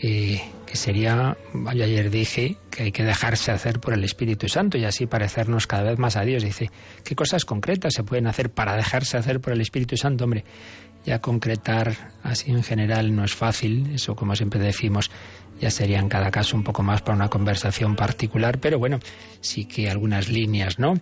[0.00, 4.76] eh, que sería, yo ayer dije que hay que dejarse hacer por el Espíritu Santo
[4.76, 6.42] y así parecernos cada vez más a Dios.
[6.42, 6.70] Dice,
[7.04, 10.24] ¿qué cosas concretas se pueden hacer para dejarse hacer por el Espíritu Santo?
[10.24, 10.44] Hombre,
[11.06, 15.10] ya concretar así en general no es fácil, eso como siempre decimos,
[15.60, 19.00] ya sería en cada caso un poco más para una conversación particular, pero bueno,
[19.40, 20.94] sí que algunas líneas, ¿no?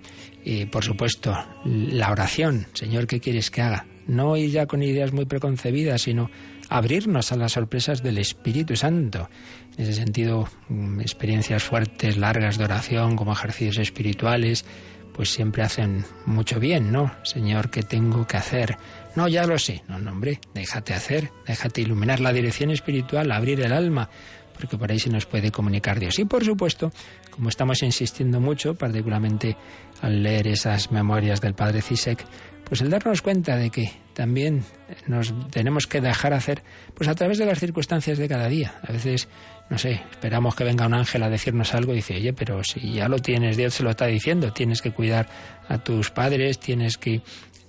[0.44, 3.86] Y por supuesto, la oración, Señor, ¿qué quieres que haga?
[4.06, 6.30] No ir ya con ideas muy preconcebidas, sino
[6.68, 9.28] abrirnos a las sorpresas del Espíritu Santo.
[9.76, 14.64] En ese sentido, mm, experiencias fuertes, largas de oración, como ejercicios espirituales,
[15.12, 17.10] pues siempre hacen mucho bien, ¿no?
[17.22, 18.76] Señor, ¿qué tengo que hacer?
[19.16, 19.82] No, ya lo sé.
[19.88, 24.10] No, no, hombre, déjate hacer, déjate iluminar la dirección espiritual, abrir el alma,
[24.58, 26.18] porque por ahí se nos puede comunicar Dios.
[26.18, 26.90] Y por supuesto,
[27.30, 29.56] como estamos insistiendo mucho, particularmente
[30.00, 32.24] al leer esas memorias del padre Cisek,
[32.64, 34.64] pues el darnos cuenta de que también
[35.06, 38.80] nos tenemos que dejar hacer, pues a través de las circunstancias de cada día.
[38.82, 39.28] A veces,
[39.70, 42.94] no sé, esperamos que venga un ángel a decirnos algo y dice, oye, pero si
[42.94, 45.28] ya lo tienes, Dios se lo está diciendo, tienes que cuidar
[45.68, 47.22] a tus padres, tienes que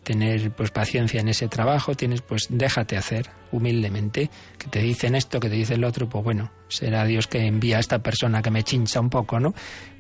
[0.08, 5.42] tener pues paciencia en ese trabajo, tienes pues déjate hacer humildemente, que te dicen esto,
[5.42, 8.50] que te dicen lo otro, pues bueno, será Dios que envía a esta persona que
[8.50, 9.54] me chincha un poco, ¿no?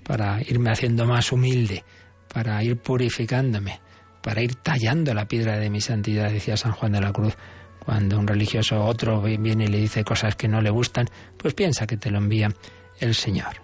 [0.04, 1.84] Para irme haciendo más humilde,
[2.34, 3.82] para ir purificándome,
[4.24, 7.36] para ir tallando la piedra de mi santidad, decía San Juan de la Cruz.
[7.84, 11.86] Cuando un religioso otro viene y le dice cosas que no le gustan, pues piensa
[11.86, 12.50] que te lo envía
[13.02, 13.58] el Señor.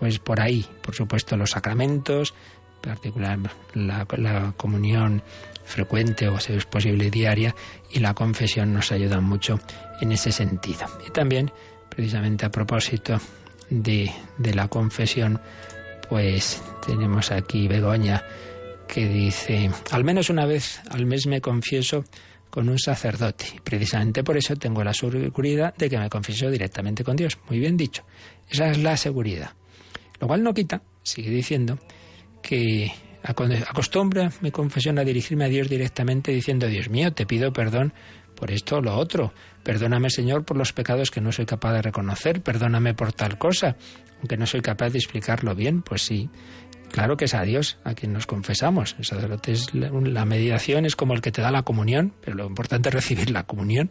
[0.00, 2.34] Pues por ahí, por supuesto, los sacramentos,
[2.82, 3.38] en particular
[3.74, 5.22] la, la comunión
[5.66, 7.54] frecuente o si es posible diaria
[7.90, 9.60] y la confesión nos ayuda mucho
[10.00, 10.86] en ese sentido.
[11.06, 11.50] Y también,
[11.88, 13.20] precisamente a propósito
[13.68, 15.40] de, de la confesión,
[16.08, 18.22] pues tenemos aquí Begoña
[18.86, 22.04] que dice, al menos una vez al mes me confieso
[22.50, 23.60] con un sacerdote.
[23.62, 27.38] Precisamente por eso tengo la seguridad de que me confieso directamente con Dios.
[27.48, 28.04] Muy bien dicho.
[28.48, 29.50] Esa es la seguridad.
[30.20, 31.78] Lo cual no quita, sigue diciendo,
[32.42, 32.92] que
[33.26, 37.92] Acostumbra mi confesión a dirigirme a Dios directamente diciendo, Dios mío, te pido perdón
[38.36, 39.32] por esto o lo otro.
[39.64, 42.42] Perdóname, Señor, por los pecados que no soy capaz de reconocer.
[42.42, 43.76] Perdóname por tal cosa,
[44.18, 45.82] aunque no soy capaz de explicarlo bien.
[45.82, 46.30] Pues sí,
[46.92, 48.94] claro que es a Dios a quien nos confesamos.
[48.98, 52.46] El sacerdote es la mediación es como el que te da la comunión, pero lo
[52.46, 53.90] importante es recibir la comunión.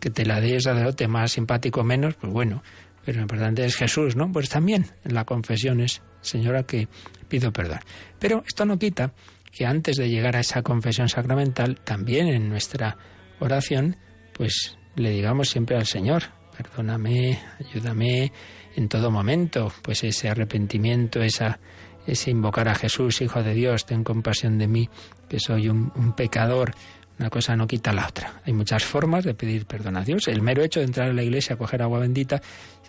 [0.00, 2.62] Que te la dé el sacerdote más simpático o menos, pues bueno,
[3.04, 4.30] pero lo importante es Jesús, ¿no?
[4.32, 6.88] Pues también en la confesión es, Señora, que
[7.28, 7.80] pido perdón.
[8.18, 9.12] Pero esto no quita
[9.52, 12.96] que antes de llegar a esa confesión sacramental, también en nuestra
[13.40, 13.96] oración,
[14.32, 16.24] pues le digamos siempre al Señor,
[16.56, 18.32] perdóname, ayúdame
[18.74, 21.60] en todo momento, pues ese arrepentimiento, esa,
[22.06, 24.88] ese invocar a Jesús, Hijo de Dios, ten compasión de mí,
[25.28, 26.74] que soy un, un pecador,
[27.18, 28.40] una cosa no quita la otra.
[28.46, 30.28] Hay muchas formas de pedir perdón a Dios.
[30.28, 32.40] El mero hecho de entrar a la iglesia a coger agua bendita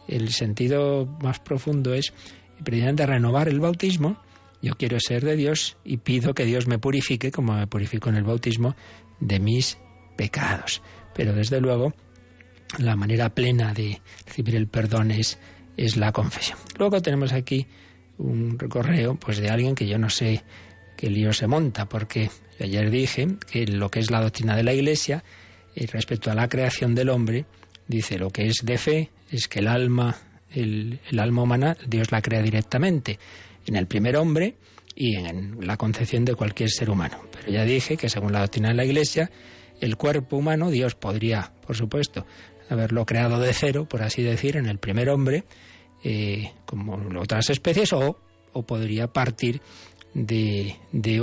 [0.07, 2.13] el sentido más profundo es
[2.63, 4.17] precisamente renovar el bautismo.
[4.61, 8.15] Yo quiero ser de Dios y pido que Dios me purifique, como me purifico en
[8.15, 8.75] el bautismo,
[9.19, 9.77] de mis
[10.15, 10.81] pecados.
[11.13, 11.93] Pero desde luego,
[12.77, 15.39] la manera plena de recibir el perdón es,
[15.77, 16.57] es la confesión.
[16.77, 17.67] Luego tenemos aquí
[18.17, 20.43] un correo pues de alguien que yo no sé
[20.97, 24.73] qué lío se monta, porque ayer dije que lo que es la doctrina de la
[24.73, 25.23] Iglesia,
[25.75, 27.45] eh, respecto a la creación del hombre,
[27.87, 30.15] dice lo que es de fe es que el alma,
[30.53, 33.19] el, alma humana, Dios la crea directamente
[33.65, 34.55] en el primer hombre
[34.95, 37.19] y en la concepción de cualquier ser humano.
[37.31, 39.31] Pero ya dije que según la doctrina de la Iglesia,
[39.79, 42.25] el cuerpo humano, Dios podría, por supuesto,
[42.69, 45.43] haberlo creado de cero, por así decir, en el primer hombre,
[46.03, 48.17] eh, como otras especies, o,
[48.67, 49.61] podría partir
[50.13, 50.75] de,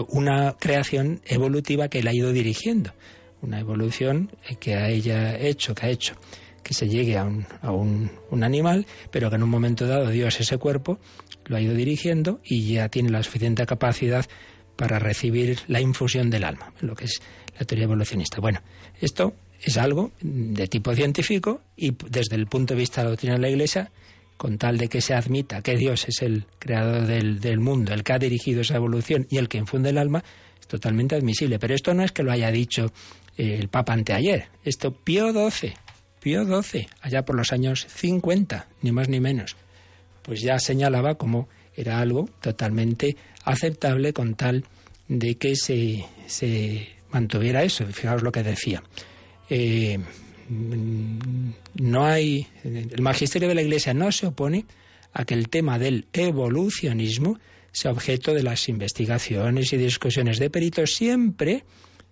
[0.08, 2.92] una creación evolutiva que él ha ido dirigiendo,
[3.40, 6.16] una evolución que ha ella hecho, que ha hecho
[6.62, 10.08] que se llegue a, un, a un, un, animal, pero que en un momento dado
[10.08, 10.98] Dios ese cuerpo
[11.46, 14.26] lo ha ido dirigiendo y ya tiene la suficiente capacidad
[14.76, 17.20] para recibir la infusión del alma, lo que es
[17.58, 18.40] la teoría evolucionista.
[18.40, 18.62] Bueno,
[19.00, 23.34] esto es algo de tipo científico y desde el punto de vista de la doctrina
[23.34, 23.90] de la Iglesia,
[24.36, 28.02] con tal de que se admita que Dios es el creador del, del mundo, el
[28.02, 30.24] que ha dirigido esa evolución y el que infunde el alma,
[30.58, 31.58] es totalmente admisible.
[31.58, 32.90] Pero esto no es que lo haya dicho
[33.36, 34.48] el Papa anteayer.
[34.64, 35.74] Esto Pío XII
[36.20, 39.56] Pío XII, allá por los años 50, ni más ni menos,
[40.22, 44.64] pues ya señalaba como era algo totalmente aceptable con tal
[45.08, 47.86] de que se, se mantuviera eso.
[47.86, 48.82] Fijaos lo que decía.
[49.48, 49.98] Eh,
[50.48, 52.46] no hay.
[52.64, 54.66] El magisterio de la Iglesia no se opone
[55.12, 57.38] a que el tema del evolucionismo
[57.72, 61.64] sea objeto de las investigaciones y discusiones de peritos siempre,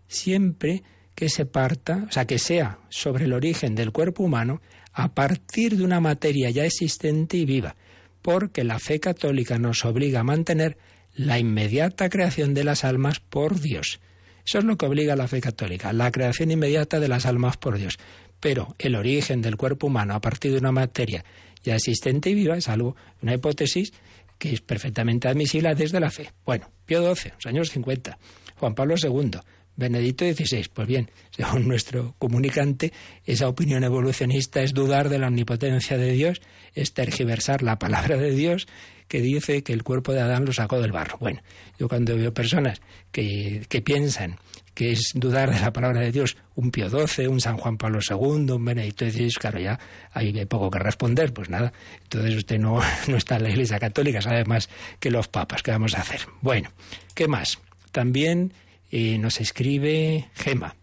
[0.06, 0.82] siempre
[1.18, 4.62] que se parta, o sea, que sea sobre el origen del cuerpo humano
[4.92, 7.74] a partir de una materia ya existente y viva,
[8.22, 10.78] porque la fe católica nos obliga a mantener
[11.16, 13.98] la inmediata creación de las almas por Dios.
[14.46, 17.56] Eso es lo que obliga a la fe católica, la creación inmediata de las almas
[17.56, 17.98] por Dios.
[18.38, 21.24] Pero el origen del cuerpo humano a partir de una materia
[21.64, 23.92] ya existente y viva es algo, una hipótesis
[24.38, 26.30] que es perfectamente admisible desde la fe.
[26.46, 28.16] Bueno, Pío XII, los años 50,
[28.54, 29.40] Juan Pablo II,
[29.78, 30.66] Benedicto XVI.
[30.74, 32.92] Pues bien, según nuestro comunicante,
[33.24, 36.42] esa opinión evolucionista es dudar de la omnipotencia de Dios,
[36.74, 38.66] es tergiversar la palabra de Dios
[39.06, 41.16] que dice que el cuerpo de Adán lo sacó del barro.
[41.18, 41.40] Bueno,
[41.78, 44.36] yo cuando veo personas que, que piensan
[44.74, 48.00] que es dudar de la palabra de Dios, un Pío XII, un San Juan Pablo
[48.08, 49.78] II, un Benedicto XVI, claro, ya
[50.12, 51.72] hay poco que responder, pues nada.
[52.02, 54.68] Entonces usted no, no está en la Iglesia Católica, sabe más
[55.00, 55.62] que los papas.
[55.62, 56.20] ¿Qué vamos a hacer?
[56.42, 56.70] Bueno,
[57.14, 57.58] ¿qué más?
[57.92, 58.52] También
[58.90, 60.76] nos escribe Gema.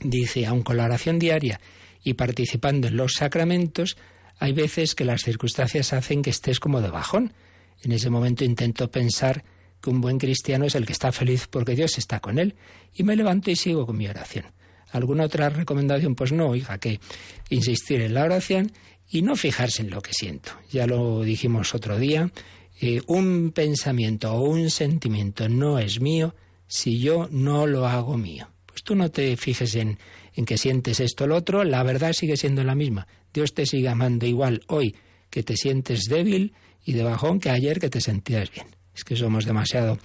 [0.00, 1.60] Dice, aun con la oración diaria
[2.02, 3.96] y participando en los sacramentos,
[4.38, 7.32] hay veces que las circunstancias hacen que estés como de bajón.
[7.82, 9.44] En ese momento intento pensar
[9.80, 12.54] que un buen cristiano es el que está feliz porque Dios está con él.
[12.94, 14.46] Y me levanto y sigo con mi oración.
[14.92, 16.14] ¿Alguna otra recomendación?
[16.14, 17.00] Pues no, hija, que
[17.50, 18.72] insistir en la oración
[19.08, 20.52] y no fijarse en lo que siento.
[20.70, 22.30] Ya lo dijimos otro día,
[22.80, 26.34] eh, un pensamiento o un sentimiento no es mío
[26.66, 28.48] si yo no lo hago mío.
[28.66, 29.98] Pues tú no te fijes en,
[30.34, 33.06] en que sientes esto o lo otro, la verdad sigue siendo la misma.
[33.32, 34.94] Dios te sigue amando igual hoy
[35.30, 36.54] que te sientes débil
[36.84, 38.66] y de bajón que ayer que te sentías bien.
[38.94, 39.98] Es que somos demasiado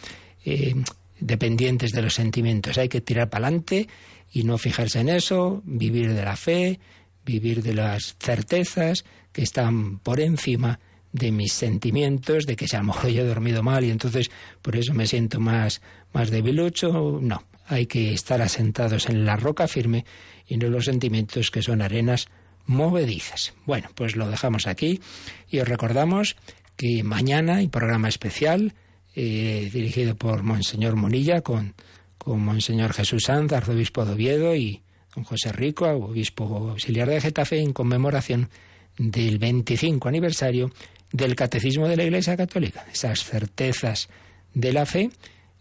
[0.44, 0.76] eh,
[1.20, 2.78] dependientes de los sentimientos.
[2.78, 3.88] Hay que tirar para adelante
[4.32, 6.80] y no fijarse en eso, vivir de la fe,
[7.26, 10.80] vivir de las certezas que están por encima
[11.14, 14.32] de mis sentimientos, de que si a lo mejor yo he dormido mal y entonces
[14.62, 15.82] por eso me siento más,
[16.14, 17.20] más debilucho.
[17.22, 20.06] No, hay que estar asentados en la roca firme
[20.48, 22.28] y no los sentimientos que son arenas
[22.66, 23.54] movedizas.
[23.66, 25.02] Bueno, pues lo dejamos aquí
[25.50, 26.36] y os recordamos
[26.78, 28.74] que mañana hay programa especial
[29.16, 31.76] eh, dirigido por Monseñor Monilla con,
[32.18, 34.82] con Monseñor Jesús Sanz, arzobispo de Oviedo y
[35.14, 38.50] con José Rico, obispo auxiliar de Getafe, en conmemoración
[38.98, 40.72] del 25 aniversario
[41.12, 42.86] del Catecismo de la Iglesia Católica.
[42.92, 44.10] Esas certezas
[44.54, 45.10] de la fe,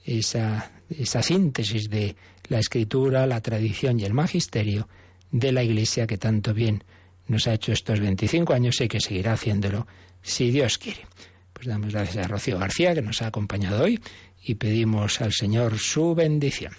[0.04, 2.16] esa, esa síntesis de
[2.48, 4.88] la escritura, la tradición y el magisterio
[5.30, 6.84] de la Iglesia que tanto bien
[7.26, 9.86] nos ha hecho estos 25 años y que seguirá haciéndolo
[10.22, 11.06] si Dios quiere.
[11.52, 14.00] Pues damos gracias a Rocío García que nos ha acompañado hoy
[14.42, 16.72] y pedimos al Señor su bendición.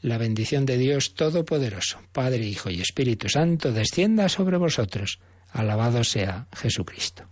[0.00, 5.20] La bendición de Dios Todopoderoso, Padre, Hijo y Espíritu Santo, descienda sobre vosotros.
[5.52, 7.31] Alabado sea Jesucristo.